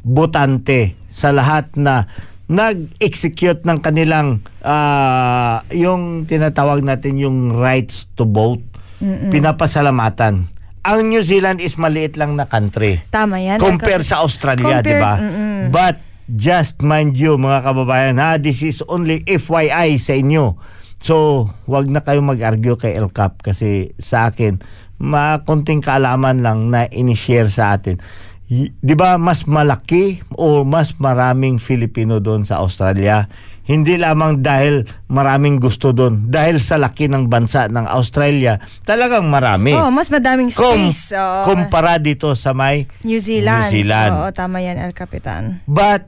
[0.04, 2.10] botante sa lahat na
[2.46, 8.62] nag-execute ng kanilang ah, yung tinatawag natin yung rights to vote
[9.32, 10.48] pinapasalamatan
[10.86, 13.58] ang New Zealand is maliit lang na country Tama yan.
[13.58, 15.18] compare sa Australia, di ba?
[15.18, 15.74] mm-mm.
[15.74, 15.98] But
[16.30, 20.54] just mind you mga kababayan, ha, this is only FYI sa inyo.
[21.06, 24.58] So, wag na kayo mag-argue kay El Cap kasi sa akin,
[24.98, 28.02] makunting kaalaman lang na inishare sa atin.
[28.50, 33.30] Y- 'Di ba mas malaki o mas maraming Filipino doon sa Australia?
[33.66, 39.74] Hindi lamang dahil maraming gusto doon, dahil sa laki ng bansa ng Australia, talagang marami.
[39.74, 41.10] Oh, mas madaming space.
[41.18, 41.42] oh.
[41.42, 43.66] kumpara dito sa may New Zealand.
[43.66, 44.10] New Zealand.
[44.14, 45.62] Oo, tama yan, El Capitan.
[45.66, 46.06] But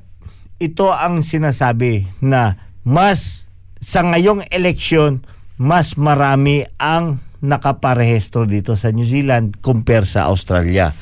[0.63, 3.48] ito ang sinasabi na mas
[3.89, 5.25] sa ngayong eleksyon
[5.57, 10.95] mas marami ang nakaparehistro dito sa New Zealand compare sa Australia.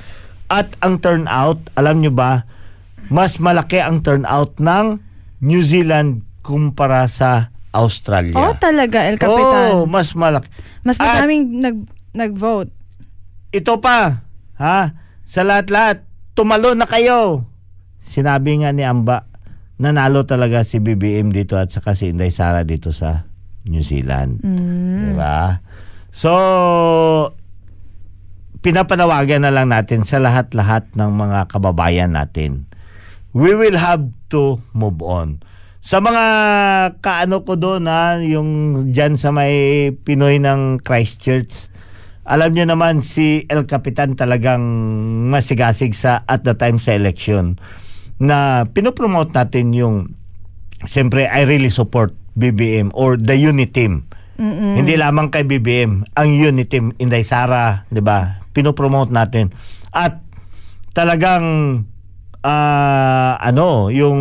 [0.46, 2.46] At ang turnout, alam nyo ba,
[3.10, 5.02] mas malaki ang turnout ng
[5.42, 8.38] New Zealand kumpara sa Australia.
[8.38, 9.76] Oh, talaga, El Capitan.
[9.76, 10.48] Oh, mas malaki.
[10.80, 11.76] Mas madaming nag,
[12.16, 12.72] nag-vote.
[13.52, 14.24] ito pa,
[14.56, 14.78] ha?
[15.26, 17.44] Sa lahat-lahat, tumalo na kayo.
[18.06, 19.25] Sinabi nga ni Amba,
[19.76, 23.28] nanalo talaga si BBM dito at saka si Inday Sara dito sa
[23.68, 24.40] New Zealand.
[25.10, 25.60] Di ba?
[26.16, 26.32] So,
[28.64, 32.64] pinapanawagan na lang natin sa lahat-lahat ng mga kababayan natin.
[33.36, 35.44] We will have to move on.
[35.84, 36.24] Sa mga
[36.98, 38.50] kaano ko doon ha, yung
[38.90, 41.70] dyan sa may Pinoy ng Christchurch,
[42.26, 44.64] alam niyo naman si El Capitan talagang
[45.30, 47.54] masigasig sa at the time sa election.
[48.16, 49.96] Na pinopromote natin yung
[50.88, 54.08] siyempre I really support BBM or the unit team.
[54.36, 58.44] Hindi lamang kay BBM, ang unit team Inday Sara, 'di ba?
[58.52, 59.48] Pinopromote natin.
[59.96, 60.20] At
[60.92, 61.44] talagang
[62.44, 64.20] ah, ano, yung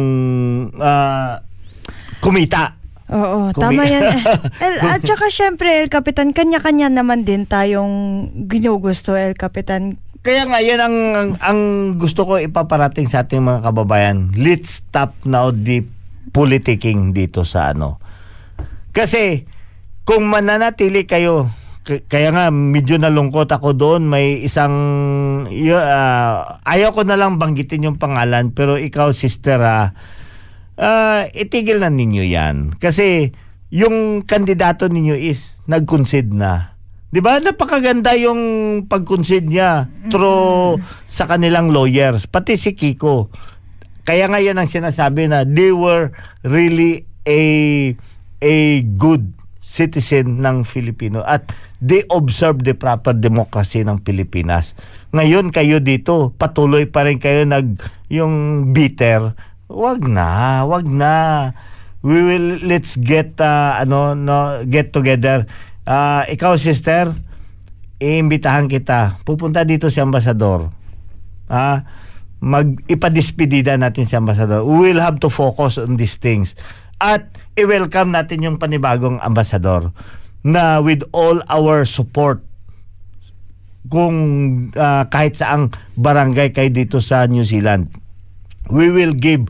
[0.79, 1.43] ah,
[2.23, 2.79] kumita.
[3.05, 4.01] Oo, Kumi- tama yan.
[4.65, 10.01] El, at saka syempre, El Capitan, kanya-kanya naman din tayong ginugusto, El Capitan.
[10.25, 11.59] Kaya nga yan ang, ang ang
[12.01, 14.33] gusto ko ipaparating sa ating mga kababayan.
[14.33, 15.85] Let's stop now the
[16.33, 18.01] politicking dito sa ano.
[18.89, 19.45] Kasi
[20.01, 21.53] kung mananatili kayo
[21.85, 24.73] kaya nga medyo nalungkot ako doon may isang
[25.53, 29.93] y- ah, ayaw ko na lang banggitin yung pangalan pero ikaw sister ah,
[30.81, 33.37] ah, itigil na ninyo yan kasi
[33.69, 36.74] yung kandidato ninyo is nag-concede na
[37.15, 37.39] 'Di ba?
[37.39, 38.41] Napakaganda yung
[38.91, 43.31] pag-concede niya through sa kanilang lawyers, pati si Kiko.
[44.03, 46.11] Kaya nga yan ang sinasabi na they were
[46.43, 47.39] really a
[48.43, 49.31] a good
[49.63, 51.47] citizen ng Filipino at
[51.79, 54.75] they observe the proper democracy ng Pilipinas.
[55.15, 57.79] Ngayon kayo dito, patuloy pa rin kayo nag
[58.11, 59.39] yung bitter.
[59.71, 61.15] Wag na, wag na.
[62.03, 65.47] We will let's get uh, ano no get together.
[65.85, 67.13] Ah, ikaw sister,
[68.01, 69.21] iimbitahan kita.
[69.21, 70.73] Pupunta dito si ambasador.
[71.45, 71.85] Ah,
[72.41, 74.65] mag ipadispedida natin si ambasador.
[74.65, 76.57] We will have to focus on these things.
[76.97, 79.93] At i-welcome natin yung panibagong ambasador
[80.45, 82.41] na with all our support
[83.89, 84.15] kung
[84.77, 87.89] ah, kahit saang barangay kayo dito sa New Zealand
[88.69, 89.45] we will give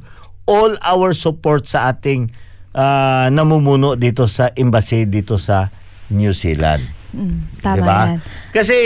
[0.48, 2.32] all our support sa ating
[2.76, 5.72] ah, namumuno dito sa embassy dito sa
[6.10, 6.86] New Zealand.
[7.16, 8.00] Mm, tama Diba?
[8.06, 8.20] yan.
[8.52, 8.78] Kasi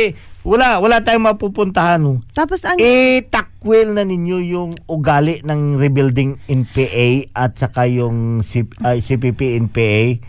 [0.45, 1.99] wala wala tayong mapupuntahan.
[2.05, 2.23] oh.
[2.31, 2.79] Tapos ang...
[2.79, 9.59] Itakwil na ninyo yung ugali ng rebuilding in PA at saka yung C- ay, CPP
[9.59, 10.19] in PA.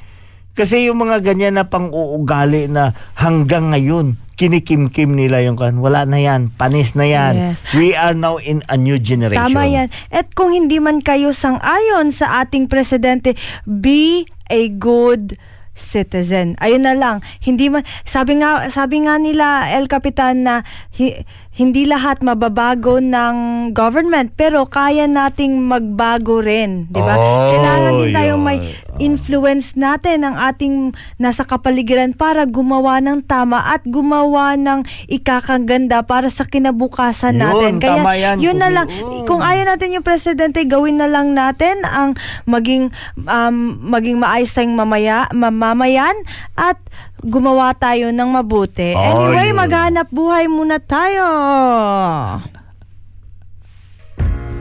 [0.51, 5.79] Kasi yung mga ganyan na pang-uugali na hanggang ngayon, kinikim-kim nila yung kan.
[5.79, 6.51] Wala na yan.
[6.53, 7.35] Panis na yan.
[7.55, 7.57] Yes.
[7.77, 9.47] We are now in a new generation.
[9.53, 9.89] Tama yan.
[10.11, 15.39] At kung hindi man kayo sang-ayon sa ating presidente, be a good
[15.81, 16.55] citizen.
[16.61, 17.25] Ayun na lang.
[17.41, 20.63] Hindi man sabi nga sabi nga nila El Capitan na
[20.95, 21.25] hi-
[21.61, 23.37] hindi lahat mababago ng
[23.77, 27.15] government pero kaya nating magbago rin, 'di ba?
[27.21, 28.59] Oh, Kailangan din tayong may
[28.97, 36.33] influence natin ang ating nasa kapaligiran para gumawa ng tama at gumawa ng ikakaganda para
[36.33, 37.73] sa kinabukasan Yun, natin.
[37.77, 38.37] Kaya tama yan.
[38.41, 38.89] yun na lang.
[38.89, 39.29] Oo.
[39.29, 42.17] Kung ayaw natin yung presidente, gawin na lang natin ang
[42.49, 42.89] maging
[43.29, 46.17] um, maging maayos tayong mamaya, mamamayan
[46.57, 46.81] at
[47.25, 48.97] gumawa tayo ng mabuti.
[48.97, 49.59] Oh, anyway, yun.
[49.61, 51.27] maghanap buhay muna tayo.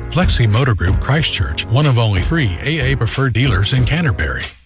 [0.09, 4.43] Flexi Motor Group Christchurch, one of only three AA preferred dealers in Canterbury.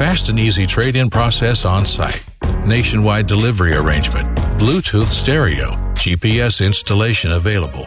[0.00, 2.24] Fast and easy trade in process on site.
[2.64, 4.34] Nationwide delivery arrangement.
[4.56, 5.72] Bluetooth stereo.
[5.92, 7.86] GPS installation available.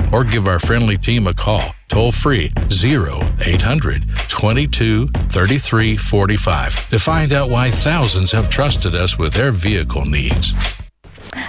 [0.11, 7.33] or give our friendly team a call toll free 0800 22 33 45 to find
[7.33, 10.55] out why thousands have trusted us with their vehicle needs.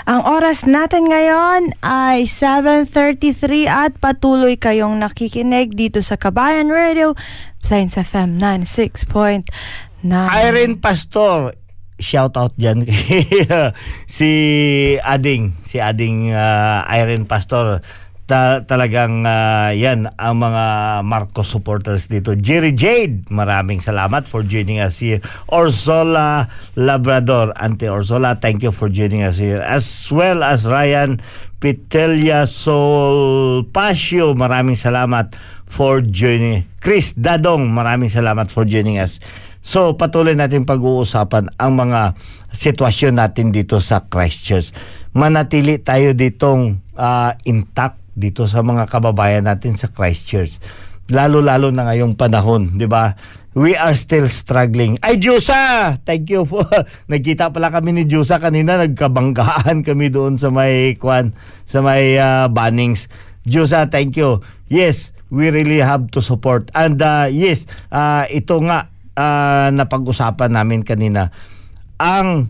[0.07, 7.19] Ang oras natin ngayon ay 7.33 at patuloy kayong nakikinig dito sa Kabayan Radio,
[7.63, 9.47] Plains FM 96.9.
[10.07, 11.55] Irene Pastor,
[11.99, 12.87] shout out dyan
[14.11, 14.31] si
[15.03, 17.83] Ading, si Ading uh, Irene Pastor.
[18.23, 20.65] Ta- talagang ah, yan ang mga
[21.03, 22.39] Marcos supporters dito.
[22.39, 25.19] Jerry Jade, maraming salamat for joining us here.
[25.51, 26.47] Orsola
[26.79, 29.59] Labrador, Ante Orsola, thank you for joining us here.
[29.59, 31.19] As well as Ryan
[31.63, 35.35] Pitelia Sol Pasio, maraming salamat
[35.71, 36.67] for joining.
[36.83, 39.23] Chris Dadong, maraming salamat for joining us.
[39.63, 42.19] So patuloy natin pag-uusapan ang mga
[42.51, 44.75] sitwasyon natin dito sa Christchurch.
[45.15, 50.61] Manatili tayo ditong ah, intact dito sa mga kababayan natin sa Christchurch.
[51.09, 53.17] Lalo-lalo na ngayong panahon, di ba?
[53.53, 54.97] We are still struggling.
[55.05, 55.93] Ay, Diyosa!
[56.09, 56.65] Thank you po.
[57.13, 58.81] Nagkita pala kami ni Diyosa kanina.
[58.81, 61.37] Nagkabanggaan kami doon sa may, kwan,
[61.69, 63.13] sa may ah, Bunnings.
[63.45, 64.41] Diyosa, thank you.
[64.73, 66.73] Yes, we really have to support.
[66.73, 68.89] And uh, yes, ah, ito nga
[69.21, 71.29] ah, napag-usapan namin kanina.
[72.01, 72.49] Ang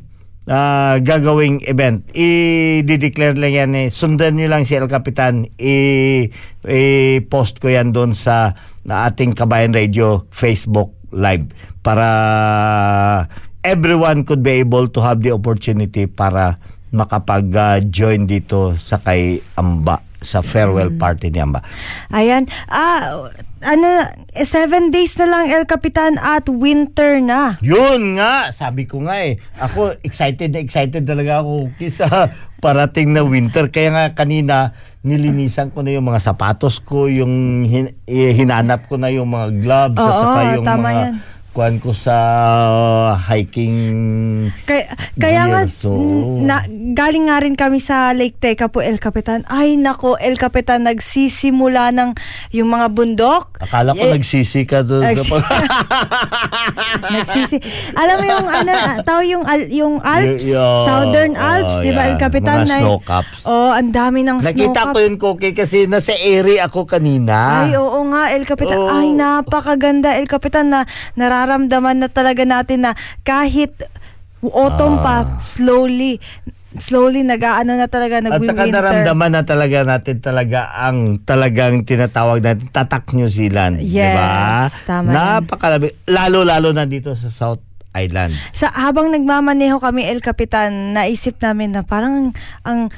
[0.48, 3.88] ah, gagawing event, i-declare lang yan eh.
[3.92, 5.46] Sundan nyo lang si El Capitan.
[6.62, 11.52] I-post ko yan doon sa na ating Kabayan Radio Facebook Live
[11.84, 12.08] para
[13.62, 16.58] everyone could be able to have the opportunity para
[16.90, 21.60] makapag-join dito sa kay Amba sa farewell party ni Amba.
[22.08, 22.46] Ayan.
[22.66, 23.28] Ah,
[23.60, 23.86] ano,
[24.32, 27.58] eh, seven days na lang El Capitan at winter na.
[27.60, 29.38] Yun nga, sabi ko nga eh.
[29.58, 33.68] Ako excited na excited talaga ako sa parating na winter.
[33.68, 38.94] Kaya nga kanina nilinisan ko na yung mga sapatos ko, yung hin- eh, hinanap ko
[38.94, 41.14] na yung mga gloves at Oo, saka yung tama mga yan.
[41.52, 42.16] Kuan ko sa
[43.22, 43.76] hiking
[44.64, 45.60] Kaya, kaya nga.
[45.66, 49.44] So, n- na, galing nga rin kami sa Lake Teka po, El Capitan.
[49.46, 52.16] Ay, nako, El Capitan, nagsisimula ng
[52.50, 53.60] yung mga bundok.
[53.60, 55.04] akala ko Eh, nagsisi ka doon.
[55.04, 55.28] Nagsi-
[57.12, 57.56] Nagsisi.
[57.92, 58.72] Alam mo yung ano,
[59.02, 62.02] tao yung al- yung Alps, Y- yo- Southern Alps, oh, 'di ba?
[62.02, 62.08] yeah.
[62.08, 62.76] El Capitan Mga na.
[62.78, 63.38] snow caps.
[63.44, 64.92] Oh, ang dami ng snow Nakita caps.
[64.92, 67.62] ko yun, Koki, kasi nasa area ako kanina.
[67.62, 68.78] Ay, oo nga, El Capitan.
[68.78, 68.88] Oo.
[68.88, 70.80] Ay, napakaganda, El Capitan, na
[71.42, 73.74] nararamdaman na talaga natin na kahit
[74.40, 75.26] autumn pa, Ah.
[75.38, 76.22] slowly,
[76.74, 82.66] slowly nag-aano na talaga, At saka naramdaman na talaga natin talaga ang talagang tinatawag natin
[82.68, 83.78] tatak New Zealand.
[83.78, 84.66] di ba?
[84.66, 85.14] Yes, tama yan.
[85.42, 85.94] Napakalabi.
[86.06, 87.62] Lalo-lalo na dito sa South
[87.92, 88.34] Island.
[88.50, 92.32] Sa habang nagmamaneho kami El Capitan, naisip namin na parang
[92.62, 92.88] ang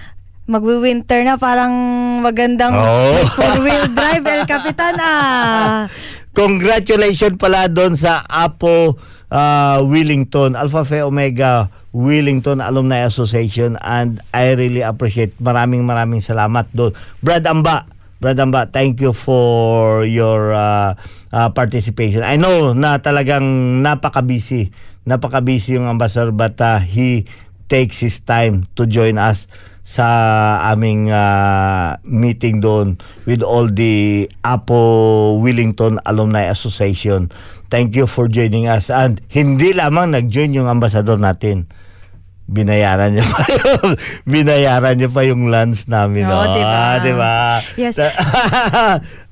[0.44, 1.72] magwi-winter na parang
[2.20, 3.16] magandang Oh.
[3.32, 5.88] four-wheel drive El Capitan ah.
[6.34, 8.98] Congratulations pala doon sa Apo
[9.30, 15.38] uh, Wellington, Alpha Phi Omega Wellington Alumni Association and I really appreciate.
[15.38, 16.90] Maraming maraming salamat doon.
[17.22, 17.86] Brad Amba,
[18.18, 20.98] Brad Amba, thank you for your uh,
[21.30, 22.26] uh, participation.
[22.26, 24.74] I know na talagang napaka-busy.
[25.06, 27.30] Napaka-busy yung ambassador but uh, he
[27.70, 29.46] takes his time to join us
[29.84, 30.08] sa
[30.72, 32.96] aming uh, meeting doon
[33.28, 37.28] with all the Apo Wellington Alumni Association.
[37.68, 38.88] Thank you for joining us.
[38.88, 41.68] And hindi lamang nag-join yung ambassador natin.
[42.48, 43.88] Binayaran niya pa yung,
[44.24, 46.28] binayaran niya pa yung lunch namin.
[46.28, 46.52] Oo, no?
[46.56, 46.68] diba?
[46.68, 47.34] Ah, diba?
[47.76, 47.96] Yes.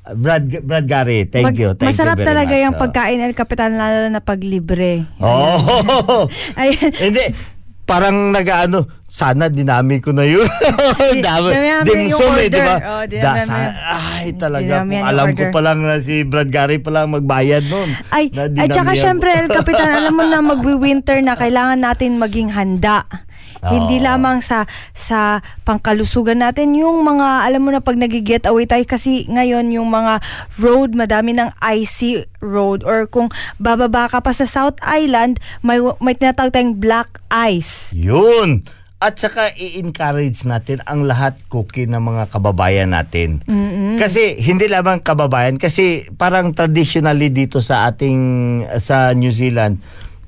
[0.03, 1.71] Brad, Brad Gary, thank Mag- you.
[1.79, 2.65] Thank masarap you talaga much.
[2.67, 5.07] yung pagkain El Capitan lalo na pag libre.
[5.23, 6.27] Oh!
[6.59, 6.91] Ayan.
[7.09, 7.31] Hindi.
[7.87, 8.83] Parang nag-ano,
[9.13, 10.49] sana dinami ko na yun.
[11.21, 11.53] Dami.
[11.53, 12.77] yung Dimsum eh, di ba?
[12.81, 13.77] Oh, Da- sa-
[14.17, 14.81] ay, talaga.
[14.81, 15.53] dinami Kung yung alam ko order.
[15.53, 17.93] pa lang na si Brad Gary pa lang magbayad nun.
[18.09, 19.39] Ay, at saka syempre, ko.
[19.39, 23.05] El Capitan, alam mo na magwi-winter na kailangan natin maging handa.
[23.61, 24.07] Hindi Oo.
[24.09, 29.29] lamang sa sa pangkalusugan natin yung mga alam mo na pag nagi-get away tayo kasi
[29.29, 30.19] ngayon yung mga
[30.57, 36.17] road madami ng icy road or kung bababa ka pa sa South Island may may
[36.17, 37.93] tinatawag tayong black ice.
[37.95, 38.67] Yun.
[39.03, 43.43] At saka i-encourage natin ang lahat cookie ng mga kababayan natin.
[43.99, 48.19] Kasi hindi lamang kababayan kasi parang traditionally dito sa ating
[48.79, 49.83] sa New Zealand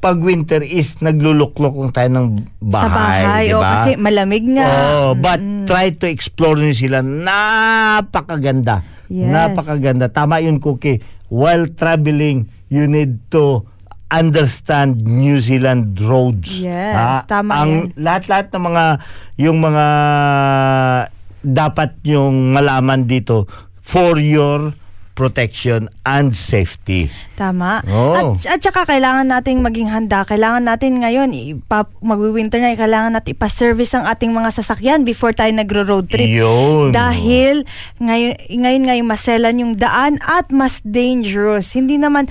[0.04, 2.26] pag winter is nagluluklok tayo ng
[2.60, 3.68] bahay, sa bahay di o ba?
[3.72, 4.68] kasi malamig nga.
[4.68, 7.24] Oh, but try to explore New Zealand.
[7.24, 8.84] Napakaganda.
[9.08, 9.32] Yes.
[9.32, 10.12] Napakaganda.
[10.12, 11.00] Tama yun, Cookie.
[11.32, 13.64] While traveling, you need to
[14.10, 16.52] understand New Zealand roads.
[16.60, 17.98] Yes, tama Ang yan.
[17.98, 18.84] lahat-lahat ng mga
[19.40, 19.86] yung mga
[21.44, 23.44] dapat yung malaman dito
[23.84, 24.72] for your
[25.14, 27.08] protection and safety.
[27.38, 27.86] Tama.
[27.86, 28.34] Oo.
[28.34, 30.26] At, at saka kailangan nating maging handa.
[30.26, 35.54] Kailangan natin ngayon, ipa, magwi-winter na, kailangan natin ipa-service ang ating mga sasakyan before tayo
[35.54, 36.26] nagro-road trip.
[36.26, 36.90] Yun.
[36.90, 37.62] Dahil
[38.02, 41.72] ngayon, ngayon ngayon maselan yung daan at mas dangerous.
[41.72, 42.26] Hindi naman,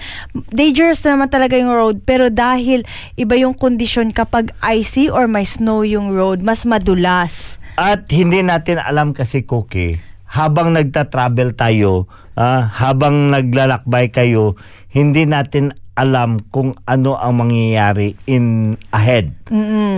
[0.52, 2.04] dangerous naman talaga yung road.
[2.04, 2.84] Pero dahil
[3.16, 7.58] iba yung kondisyon kapag icy or may snow yung road, mas madulas.
[7.80, 9.98] At hindi natin alam kasi, Cookie,
[10.30, 12.06] habang nagta-travel tayo,
[12.38, 14.58] ah, habang naglalakbay kayo,
[14.90, 19.38] hindi natin alam kung ano ang mangyayari in ahead.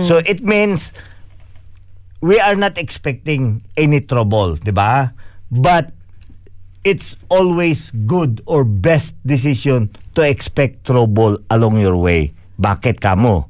[0.04, 0.92] So it means
[2.20, 5.16] we are not expecting any trouble, 'di ba?
[5.48, 5.96] But
[6.84, 12.36] it's always good or best decision to expect trouble along your way.
[12.60, 13.48] Bakit kamo?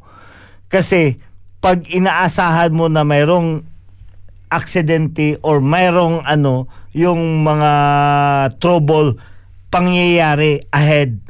[0.70, 1.18] Kasi
[1.60, 3.66] pag inaasahan mo na mayroong
[4.56, 7.72] aksidente or mayroong ano, yung mga
[8.56, 9.20] trouble
[9.68, 11.20] pangyayari ahead,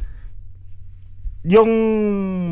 [1.47, 1.71] yung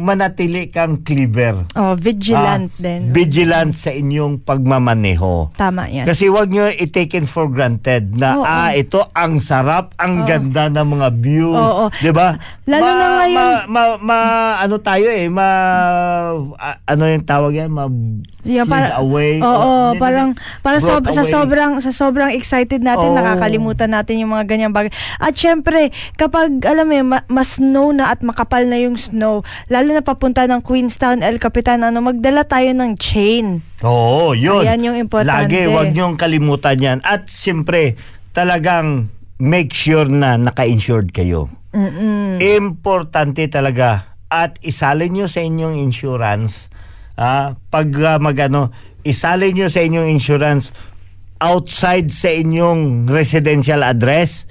[0.00, 1.66] manatili kang clever.
[1.74, 3.10] Oh, vigilant Ah, din.
[3.10, 5.50] Vigilant sa inyong pagmamaneho.
[5.52, 6.06] Tama yan.
[6.06, 8.44] Kasi wag nyo i-taken for granted na Oo.
[8.44, 10.26] ah ito ang sarap, ang Oo.
[10.26, 11.90] ganda ng mga view, Oo.
[11.92, 12.38] 'di ba?
[12.64, 14.22] Lalo ma, na ngayon- ma, ma- ma-
[14.58, 15.48] ano tayo eh, ma
[16.84, 17.90] ano yung tawag yan, ma
[18.44, 19.40] Yeah, para, away.
[19.40, 20.28] Oo, Oh, hindi, parang
[20.60, 23.16] para sob- sa sobrang sa sobrang excited natin Oo.
[23.16, 24.92] nakakalimutan natin yung mga ganyang bagay.
[25.16, 29.40] At syempre, kapag alam mo ma- mas snow na at makapal na yung snow,
[29.72, 33.64] lalo na papunta ng Queenstown, El Capitan, ano, magdala tayo ng chain.
[33.80, 34.62] Oo, yun.
[34.62, 35.48] Ayan yung importante.
[35.48, 36.98] Lagi, wag niyong kalimutan yan.
[37.02, 37.96] At siyempre,
[38.36, 39.08] talagang
[39.40, 41.48] make sure na naka-insured kayo.
[41.74, 42.38] Mm-mm.
[42.38, 44.14] Importante talaga.
[44.30, 46.70] At isalin nyo sa inyong insurance,
[47.18, 48.70] ah, pag ah, magano,
[49.02, 50.70] isalin nyo sa inyong insurance
[51.42, 54.46] outside sa inyong residential address,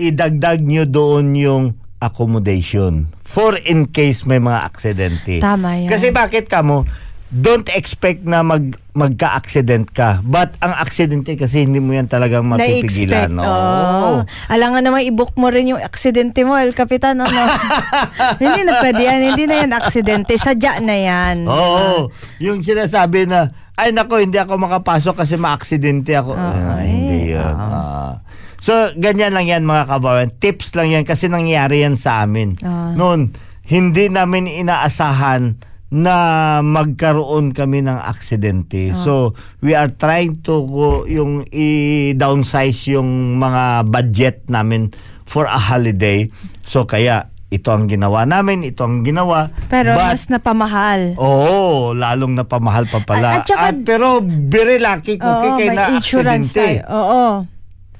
[0.00, 1.64] idagdag nyo doon yung
[2.00, 5.38] accommodation for in case may mga aksidente.
[5.38, 5.88] Tama yan.
[5.88, 6.82] Kasi bakit ka mo,
[7.30, 10.18] don't expect na mag magka-accident ka.
[10.20, 13.30] But ang aksidente kasi hindi mo yan talagang mapipigilan.
[13.30, 13.38] Na-expect.
[13.38, 13.42] no?
[13.46, 14.10] Oo.
[14.50, 17.22] Alangan naman i-book mo rin yung aksidente mo, El Capitan.
[17.22, 17.30] Ano?
[18.42, 19.20] hindi na pwede yan.
[19.30, 20.34] Hindi na yan aksidente.
[20.34, 21.46] Sadya na yan.
[21.46, 22.10] Oo.
[22.42, 23.46] Yung sinasabi na,
[23.78, 26.34] ay nako, hindi ako makapasok kasi ma-aksidente ako.
[26.34, 26.90] Oo, Ah, eh.
[26.90, 27.54] hindi yun.
[27.56, 28.20] Ah.
[28.60, 30.30] So, ganyan lang yan mga kababayan.
[30.36, 32.60] Tips lang yan kasi nangyari yan sa amin.
[32.60, 32.92] Ah.
[32.94, 33.34] Noon,
[33.66, 35.56] hindi namin inaasahan
[35.90, 36.14] na
[36.62, 38.94] magkaroon kami ng aksidente.
[38.94, 44.94] So, we are trying to go, yung i-downsize yung mga budget namin
[45.26, 46.30] for a holiday.
[46.62, 49.50] So, kaya ito ang ginawa namin, ito ang ginawa.
[49.66, 51.18] Pero But- mas napamahal.
[51.18, 53.42] Oo, lalong napamahal pa pala.
[53.42, 56.86] At- at saka- pero very lucky Oo, kayo may na aksidente.
[56.86, 57.50] Oo.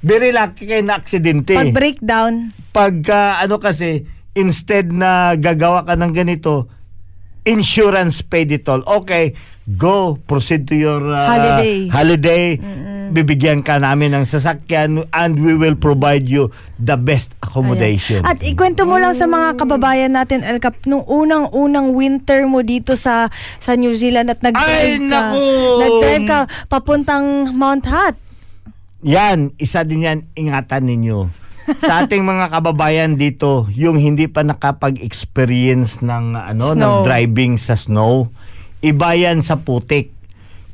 [0.01, 1.53] Very lucky kayo na aksidente.
[1.53, 2.33] Pag breakdown,
[2.71, 6.71] Pagka ano kasi, instead na gagawa ka ng ganito,
[7.43, 8.81] insurance paid it all.
[8.87, 9.35] Okay,
[9.77, 11.91] go, proceed to your uh, Holiday.
[11.91, 12.45] holiday.
[13.11, 16.47] Bibigyan ka namin ng sasakyan and we will provide you
[16.79, 18.23] the best accommodation.
[18.23, 22.95] At ikwento mo lang sa mga kababayan natin, El Cap, nung unang-unang winter mo dito
[22.95, 23.27] sa
[23.59, 25.11] sa New Zealand at nag-drive Ay, ka.
[25.11, 25.45] naku!
[25.83, 26.39] Nag-drive ka
[26.71, 28.15] papuntang Mount Hat.
[29.01, 31.25] Yan, isa din yan, ingatan ninyo.
[31.81, 37.01] Sa ating mga kababayan dito, yung hindi pa nakapag-experience ng ano, ng Snow.
[37.05, 38.29] driving sa snow,
[38.81, 40.13] iba yan sa putik.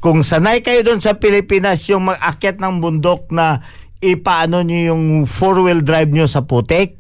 [0.04, 3.64] Kung sanay kayo doon sa Pilipinas, yung mag-akyat ng bundok na
[4.04, 7.00] ipaano nyo yung four-wheel drive nyo sa putik,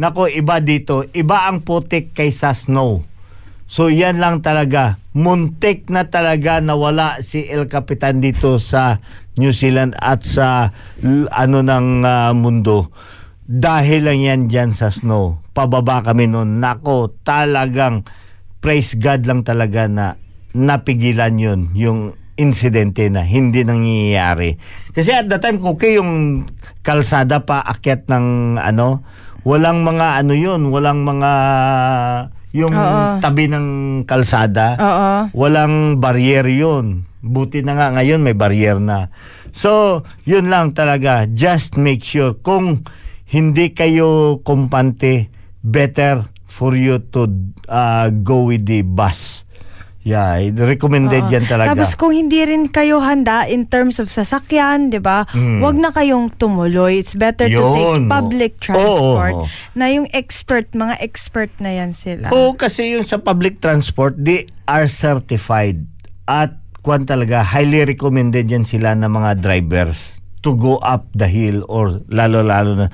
[0.00, 1.04] nako, iba dito.
[1.12, 3.04] Iba ang putik kaysa snow.
[3.64, 5.00] So yan lang talaga.
[5.16, 9.00] Muntik na talaga nawala si El Capitan dito sa
[9.40, 10.70] New Zealand at sa
[11.32, 12.92] ano ng ah, mundo.
[13.44, 15.40] Dahil lang yan dyan sa snow.
[15.52, 16.64] Pababa kami noon.
[16.64, 18.08] Nako, talagang
[18.64, 20.16] praise God lang talaga na
[20.56, 22.00] napigilan yun, yung
[22.34, 24.56] insidente na hindi nangyayari.
[24.94, 26.44] Kasi at the time, okay yung
[26.80, 29.02] kalsada pa akyat ng ano,
[29.44, 31.30] walang mga ano yun, walang mga
[32.54, 33.18] yung Oo.
[33.18, 33.66] tabi ng
[34.06, 34.78] kalsada.
[34.78, 35.10] Oo.
[35.34, 37.10] Walang barrier yun.
[37.18, 39.10] Buti na nga ngayon may barrier na.
[39.50, 41.26] So, yun lang talaga.
[41.26, 42.86] Just make sure kung
[43.26, 45.34] hindi kayo kumpante,
[45.64, 47.26] better for you to
[47.66, 49.43] uh, go with the bus.
[50.04, 51.32] Yeah, recommended Oo.
[51.32, 51.72] yan talaga.
[51.72, 55.24] Tapos kung hindi rin kayo handa in terms of sasakyan, 'di ba?
[55.32, 55.64] Mm.
[55.64, 57.00] Wag na kayong tumuloy.
[57.00, 59.48] It's better to take Yun, public transport.
[59.48, 59.72] Oo.
[59.72, 62.28] Na yung expert, mga expert na yan sila.
[62.36, 65.80] Oo, kasi yung sa public transport, they are certified.
[66.28, 66.52] At
[66.84, 72.04] kwan talaga, highly recommended yan sila ng mga drivers to go up the hill or
[72.12, 72.86] lalo-lalo na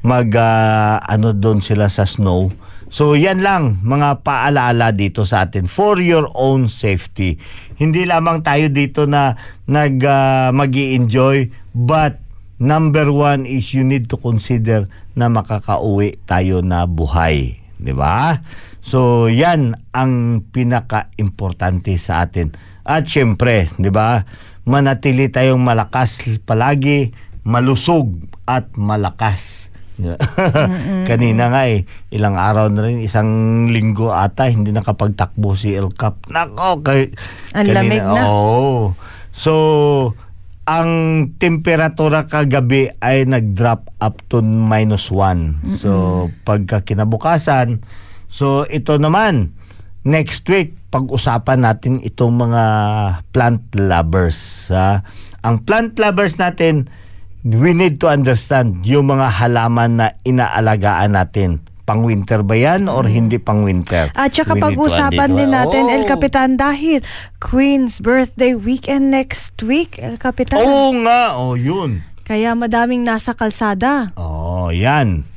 [0.00, 2.48] mag ah, ano doon sila sa snow.
[2.94, 7.42] So yan lang mga paalaala dito sa atin for your own safety.
[7.74, 9.34] Hindi lamang tayo dito na
[9.66, 12.22] nag uh, enjoy but
[12.62, 14.86] number one is you need to consider
[15.18, 17.58] na makakauwi tayo na buhay.
[17.82, 18.38] 'Di ba?
[18.78, 22.54] So yan ang pinaka-importante sa atin.
[22.86, 24.22] At syempre, 'di ba?
[24.70, 27.10] Manatili tayong malakas palagi,
[27.42, 29.73] malusog at malakas.
[31.08, 33.28] Kanina nga eh, ilang araw na rin, isang
[33.70, 36.26] linggo ata, hindi nakapagtakbo si El Cap.
[36.30, 37.14] Nako, kay,
[37.54, 38.26] Ang lamig na.
[38.26, 38.98] Oo.
[39.30, 39.52] So,
[40.64, 40.90] ang
[41.36, 45.60] temperatura kagabi ay nag-drop up to minus one.
[45.76, 47.84] So, pagka kinabukasan,
[48.26, 49.52] so ito naman,
[50.02, 52.64] next week, pag-usapan natin itong mga
[53.34, 54.70] plant lovers.
[54.72, 55.04] ha?
[55.44, 56.88] ang plant lovers natin,
[57.44, 61.60] we need to understand yung mga halaman na inaalagaan natin.
[61.84, 64.08] Pang-winter ba yan or hindi pang-winter?
[64.16, 66.16] At saka pag-usapan din natin, El Oh.
[66.16, 67.04] Capitan, dahil
[67.44, 70.64] Queen's birthday weekend next week, El Capitan.
[70.64, 72.00] Oo nga, oh yun.
[72.24, 74.16] Kaya madaming nasa kalsada.
[74.16, 75.28] Oh, yan.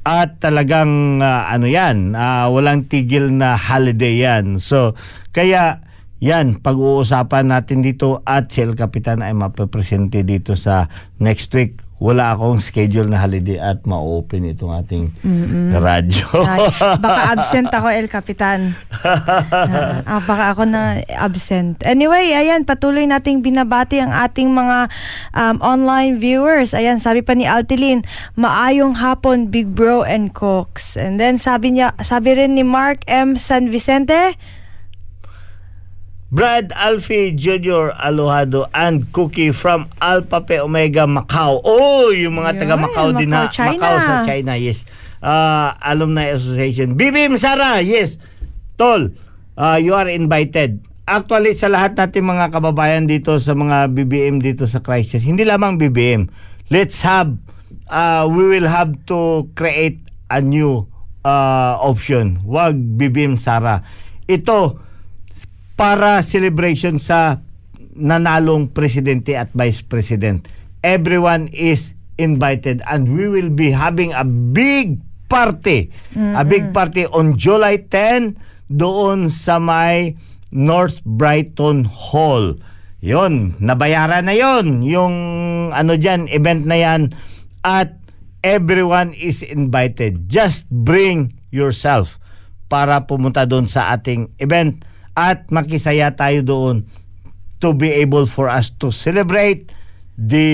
[0.00, 4.56] At talagang ah, ano yan, ah, walang tigil na holiday yan.
[4.56, 4.96] So,
[5.36, 5.84] kaya
[6.20, 11.80] yan, pag-uusapan natin dito at si El Capitan ay mapapresente dito sa next week.
[12.00, 15.04] Wala akong schedule na holiday at ma-open itong ating
[15.76, 16.28] radyo.
[16.44, 16.64] Ay,
[16.96, 18.72] baka absent ako, El Capitan.
[19.04, 21.80] Ah, ah, baka ako na absent.
[21.84, 24.88] Anyway, ayan, patuloy nating binabati ang ating mga
[25.36, 26.72] um, online viewers.
[26.72, 28.04] Ayan, sabi pa ni Altilin,
[28.36, 30.96] maayong hapon, Big Bro and Cooks.
[30.96, 33.36] And then sabi niya, sabi rin ni Mark M.
[33.36, 34.40] San Vicente,
[36.30, 37.90] Brad Alfie Jr.
[37.98, 41.58] Alohado and Cookie from Alpha Pi Omega Macau.
[41.66, 43.50] Oh, yung mga taga Macau din na.
[43.50, 43.82] Macau, China.
[43.82, 44.86] Macau sa China, yes.
[45.18, 46.94] Uh, Alumni Association.
[46.94, 48.14] Bibim Sara, yes.
[48.78, 49.10] Tol,
[49.58, 50.78] uh, you are invited.
[51.02, 55.82] Actually, sa lahat natin mga kababayan dito sa mga BBM dito sa crisis, hindi lamang
[55.82, 56.30] BBM.
[56.70, 57.34] Let's have,
[57.90, 59.98] uh, we will have to create
[60.30, 60.86] a new
[61.26, 62.38] uh, option.
[62.46, 63.82] Wag BBM Sara.
[64.30, 64.78] Ito,
[65.80, 67.40] para celebration sa
[67.96, 70.44] nanalong presidente at vice president.
[70.84, 75.00] Everyone is invited and we will be having a big
[75.32, 75.88] party.
[76.36, 78.36] A big party on July 10
[78.68, 80.20] doon sa may
[80.52, 82.60] North Brighton Hall.
[83.00, 85.16] Yon, nabayaran na yon yung
[85.72, 87.16] ano diyan event na yan
[87.64, 87.96] at
[88.44, 90.28] everyone is invited.
[90.28, 92.20] Just bring yourself
[92.68, 94.84] para pumunta doon sa ating event
[95.20, 96.76] at makisaya tayo doon
[97.60, 99.68] to be able for us to celebrate
[100.16, 100.48] the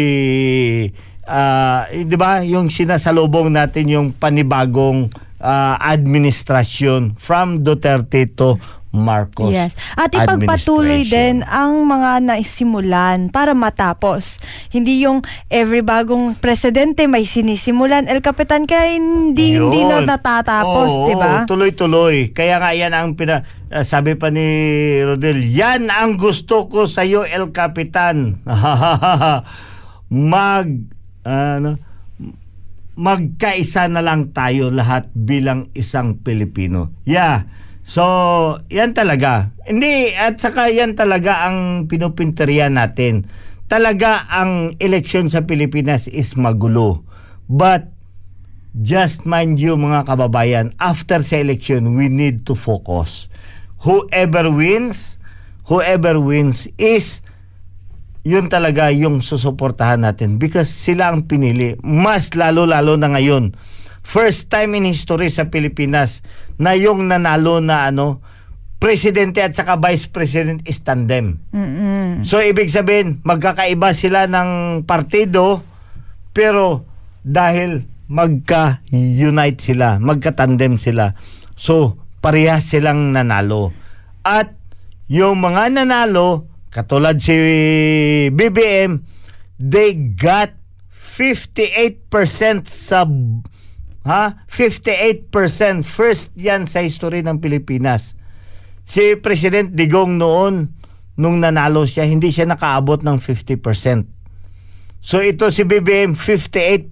[1.22, 5.06] uh, 'di ba yung sinasalubong natin yung panibagong
[5.38, 8.58] uh, administrasyon from Duterte to
[8.97, 9.53] Marcos.
[9.53, 9.76] Yes.
[9.94, 14.40] At ipagpatuloy din ang mga naisimulan para matapos.
[14.72, 15.22] Hindi yung
[15.53, 18.09] every bagong presidente may sinisimulan.
[18.09, 21.44] El Capitan kaya hindi, hindi na natatapos, Oo, di ba?
[21.44, 22.32] Tuloy-tuloy.
[22.32, 24.49] Kaya nga yan ang pina, ah, sabi pa ni
[25.05, 28.40] Rodel, yan ang gusto ko sa iyo, El Capitan.
[30.32, 30.68] Mag
[31.26, 31.76] ano
[32.97, 36.97] magkaisa na lang tayo lahat bilang isang Pilipino.
[37.05, 37.44] Yeah.
[37.87, 38.03] So,
[38.66, 39.55] yan talaga.
[39.62, 43.30] Hindi, at saka yan talaga ang pinupinteriya natin.
[43.70, 47.07] Talaga ang eleksyon sa Pilipinas is magulo.
[47.47, 47.95] But,
[48.74, 53.30] just mind you mga kababayan, after sa election, we need to focus.
[53.87, 55.14] Whoever wins,
[55.70, 57.22] whoever wins is
[58.26, 61.78] yun talaga yung susuportahan natin because sila ang pinili.
[61.87, 63.55] Mas lalo-lalo na ngayon.
[64.07, 66.22] First time in history sa Pilipinas
[66.62, 68.22] na yung nanalo na ano,
[68.78, 71.42] presidente at saka vice president is tandem.
[71.50, 72.22] Mm-mm.
[72.22, 75.66] So ibig sabihin, magkakaiba sila ng partido
[76.30, 76.86] pero
[77.26, 81.18] dahil magka-unite sila, magka-tandem sila.
[81.59, 83.74] So parehas silang nanalo.
[84.22, 84.54] At
[85.11, 87.34] yung mga nanalo, katulad si
[88.30, 89.02] BBM,
[89.59, 90.54] they got
[90.94, 93.02] 58% sa
[94.07, 98.14] ha 58% first yan sa history ng Pilipinas.
[98.86, 100.70] Si President Digong noon
[101.18, 104.07] nung nanalo siya, hindi siya nakaabot ng 50%.
[105.02, 106.90] So ito si BBM 58%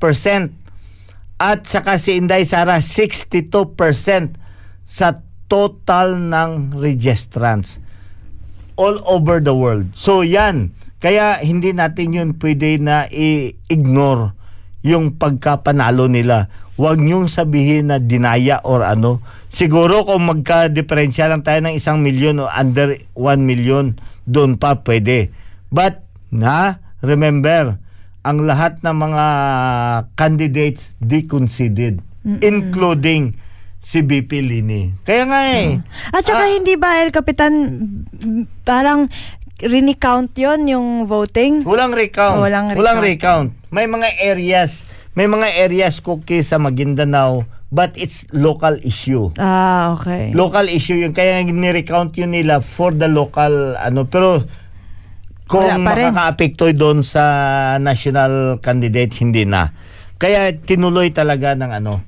[1.38, 3.62] at saka si Inday Sara 62%
[4.82, 7.78] sa total ng registrants
[8.74, 9.94] all over the world.
[9.94, 14.34] So yan, kaya hindi natin yun pwede na i-ignore
[14.84, 16.50] yung pagkapanalo nila.
[16.74, 19.22] Huwag niyong sabihin na dinaya or ano.
[19.54, 23.94] Siguro kung magka-diferensya lang tayo ng isang milyon o under 1 million,
[24.26, 25.30] doon pa pwede.
[25.70, 26.02] But,
[26.34, 27.78] na, remember,
[28.26, 29.24] ang lahat ng mga
[30.18, 32.02] candidates deconceded,
[32.42, 33.38] including
[33.84, 34.96] si BP Lini.
[35.04, 35.78] Kaya nga eh.
[36.10, 37.52] At saka ah, hindi ba, El Capitan,
[38.24, 39.12] m- parang
[39.60, 41.62] recount yon yung voting?
[41.62, 42.40] Walang recount.
[42.40, 43.52] Walang Walang recount.
[43.52, 43.70] recount.
[43.70, 44.82] May mga areas,
[45.14, 49.34] may mga areas cookie sa Maguindanao but it's local issue.
[49.34, 50.30] Ah, okay.
[50.30, 51.10] Local issue yun.
[51.10, 54.06] Kaya ni-recount yun nila for the local ano.
[54.06, 54.46] Pero
[55.50, 57.24] kung makaka-apekto doon sa
[57.82, 59.74] national candidate, hindi na.
[60.14, 62.00] Kaya tinuloy talaga ng ano,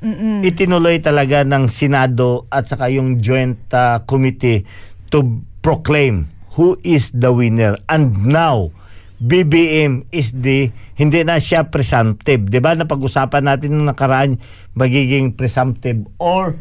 [0.46, 4.62] itinuloy talaga ng Senado at saka yung joint uh, committee
[5.10, 7.76] to proclaim who is the winner.
[7.90, 8.72] And now,
[9.16, 12.48] BBM is the hindi na siya presumptive.
[12.48, 12.76] 'Di ba?
[12.76, 14.36] Napag-usapan natin nung nakaraan
[14.76, 16.56] magiging presumptive or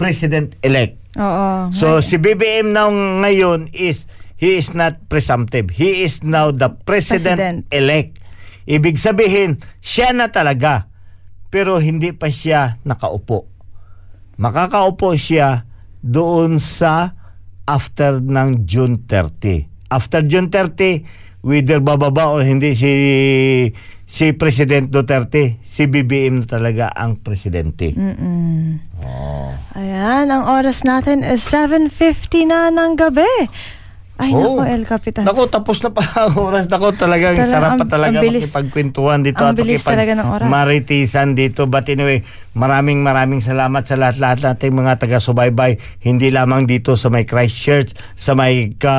[0.00, 0.96] president-elect.
[1.16, 1.72] Oo.
[1.72, 5.72] So si BBM now ngayon is he is not presumptive.
[5.72, 7.64] He is now the President.
[7.66, 8.10] president-elect.
[8.66, 10.90] Ibig sabihin, siya na talaga.
[11.48, 13.46] Pero hindi pa siya nakaupo.
[14.36, 15.64] Makakaupo siya
[16.02, 17.14] doon sa
[17.64, 19.88] after ng June 30.
[19.88, 21.06] After June 30,
[21.46, 22.90] whether bababa o hindi si
[24.06, 27.94] si President Duterte, si BBM na talaga ang presidente.
[27.94, 28.82] Mm.
[29.78, 33.50] Ayan, ang oras natin is 7.50 na ng gabi.
[34.16, 34.56] Ay, Oh.
[34.56, 35.28] nako, El Capitan.
[35.28, 36.64] Naku, tapos na pa ang oras.
[36.66, 38.48] Naku, talagang Talagang sarap pa talaga ang bilis.
[38.48, 40.48] makipagkwentuhan dito Ang at bilis talaga ng oras.
[40.48, 41.64] maritisan dito.
[41.64, 45.76] But anyway, maraming maraming salamat sa lahat-lahat nating mga taga-subaybay.
[46.00, 48.96] Hindi lamang dito sa may Christchurch, sa may ka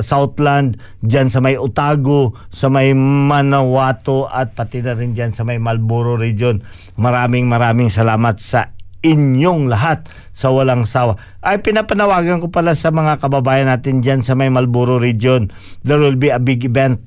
[0.00, 5.56] Southland, dyan sa may Otago, sa may Manawato at pati na rin dyan sa may
[5.56, 6.60] Marlboro region.
[6.94, 11.18] Maraming maraming salamat sa inyong lahat sa walang sawa.
[11.42, 15.50] Ay pinapanawagan ko pala sa mga kababayan natin dyan sa may Marlboro region.
[15.82, 17.02] There will be a big event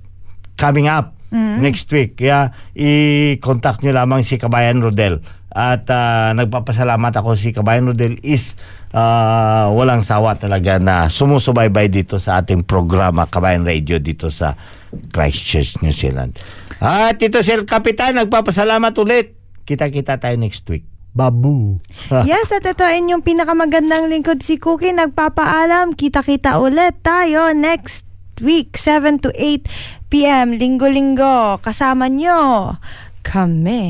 [0.56, 2.20] coming up next week.
[2.20, 5.24] Kaya i-contact nyo lamang si Kabayan Rodel.
[5.52, 8.56] At ah, nagpapasalamat ako si Kabayan Rodel is
[8.96, 14.56] ah, walang sawa talaga na sumusubaybay dito sa ating programa Kabayan Radio dito sa
[14.92, 16.36] Christchurch, New Zealand.
[16.84, 19.40] At ito si El Capitan, nagpapasalamat ulit.
[19.64, 20.91] Kita-kita tayo next week.
[21.12, 21.84] Babu.
[22.28, 24.96] Yes, at ito inyong pinakamagandang lingkod si Cookie.
[24.96, 28.08] Nagpapaalam, kita-kita ulit tayo next
[28.40, 29.68] week, 7 to 8
[30.08, 30.56] p.m.
[30.56, 31.60] Linggo-linggo.
[31.60, 32.76] Kasama nyo
[33.22, 33.88] kami.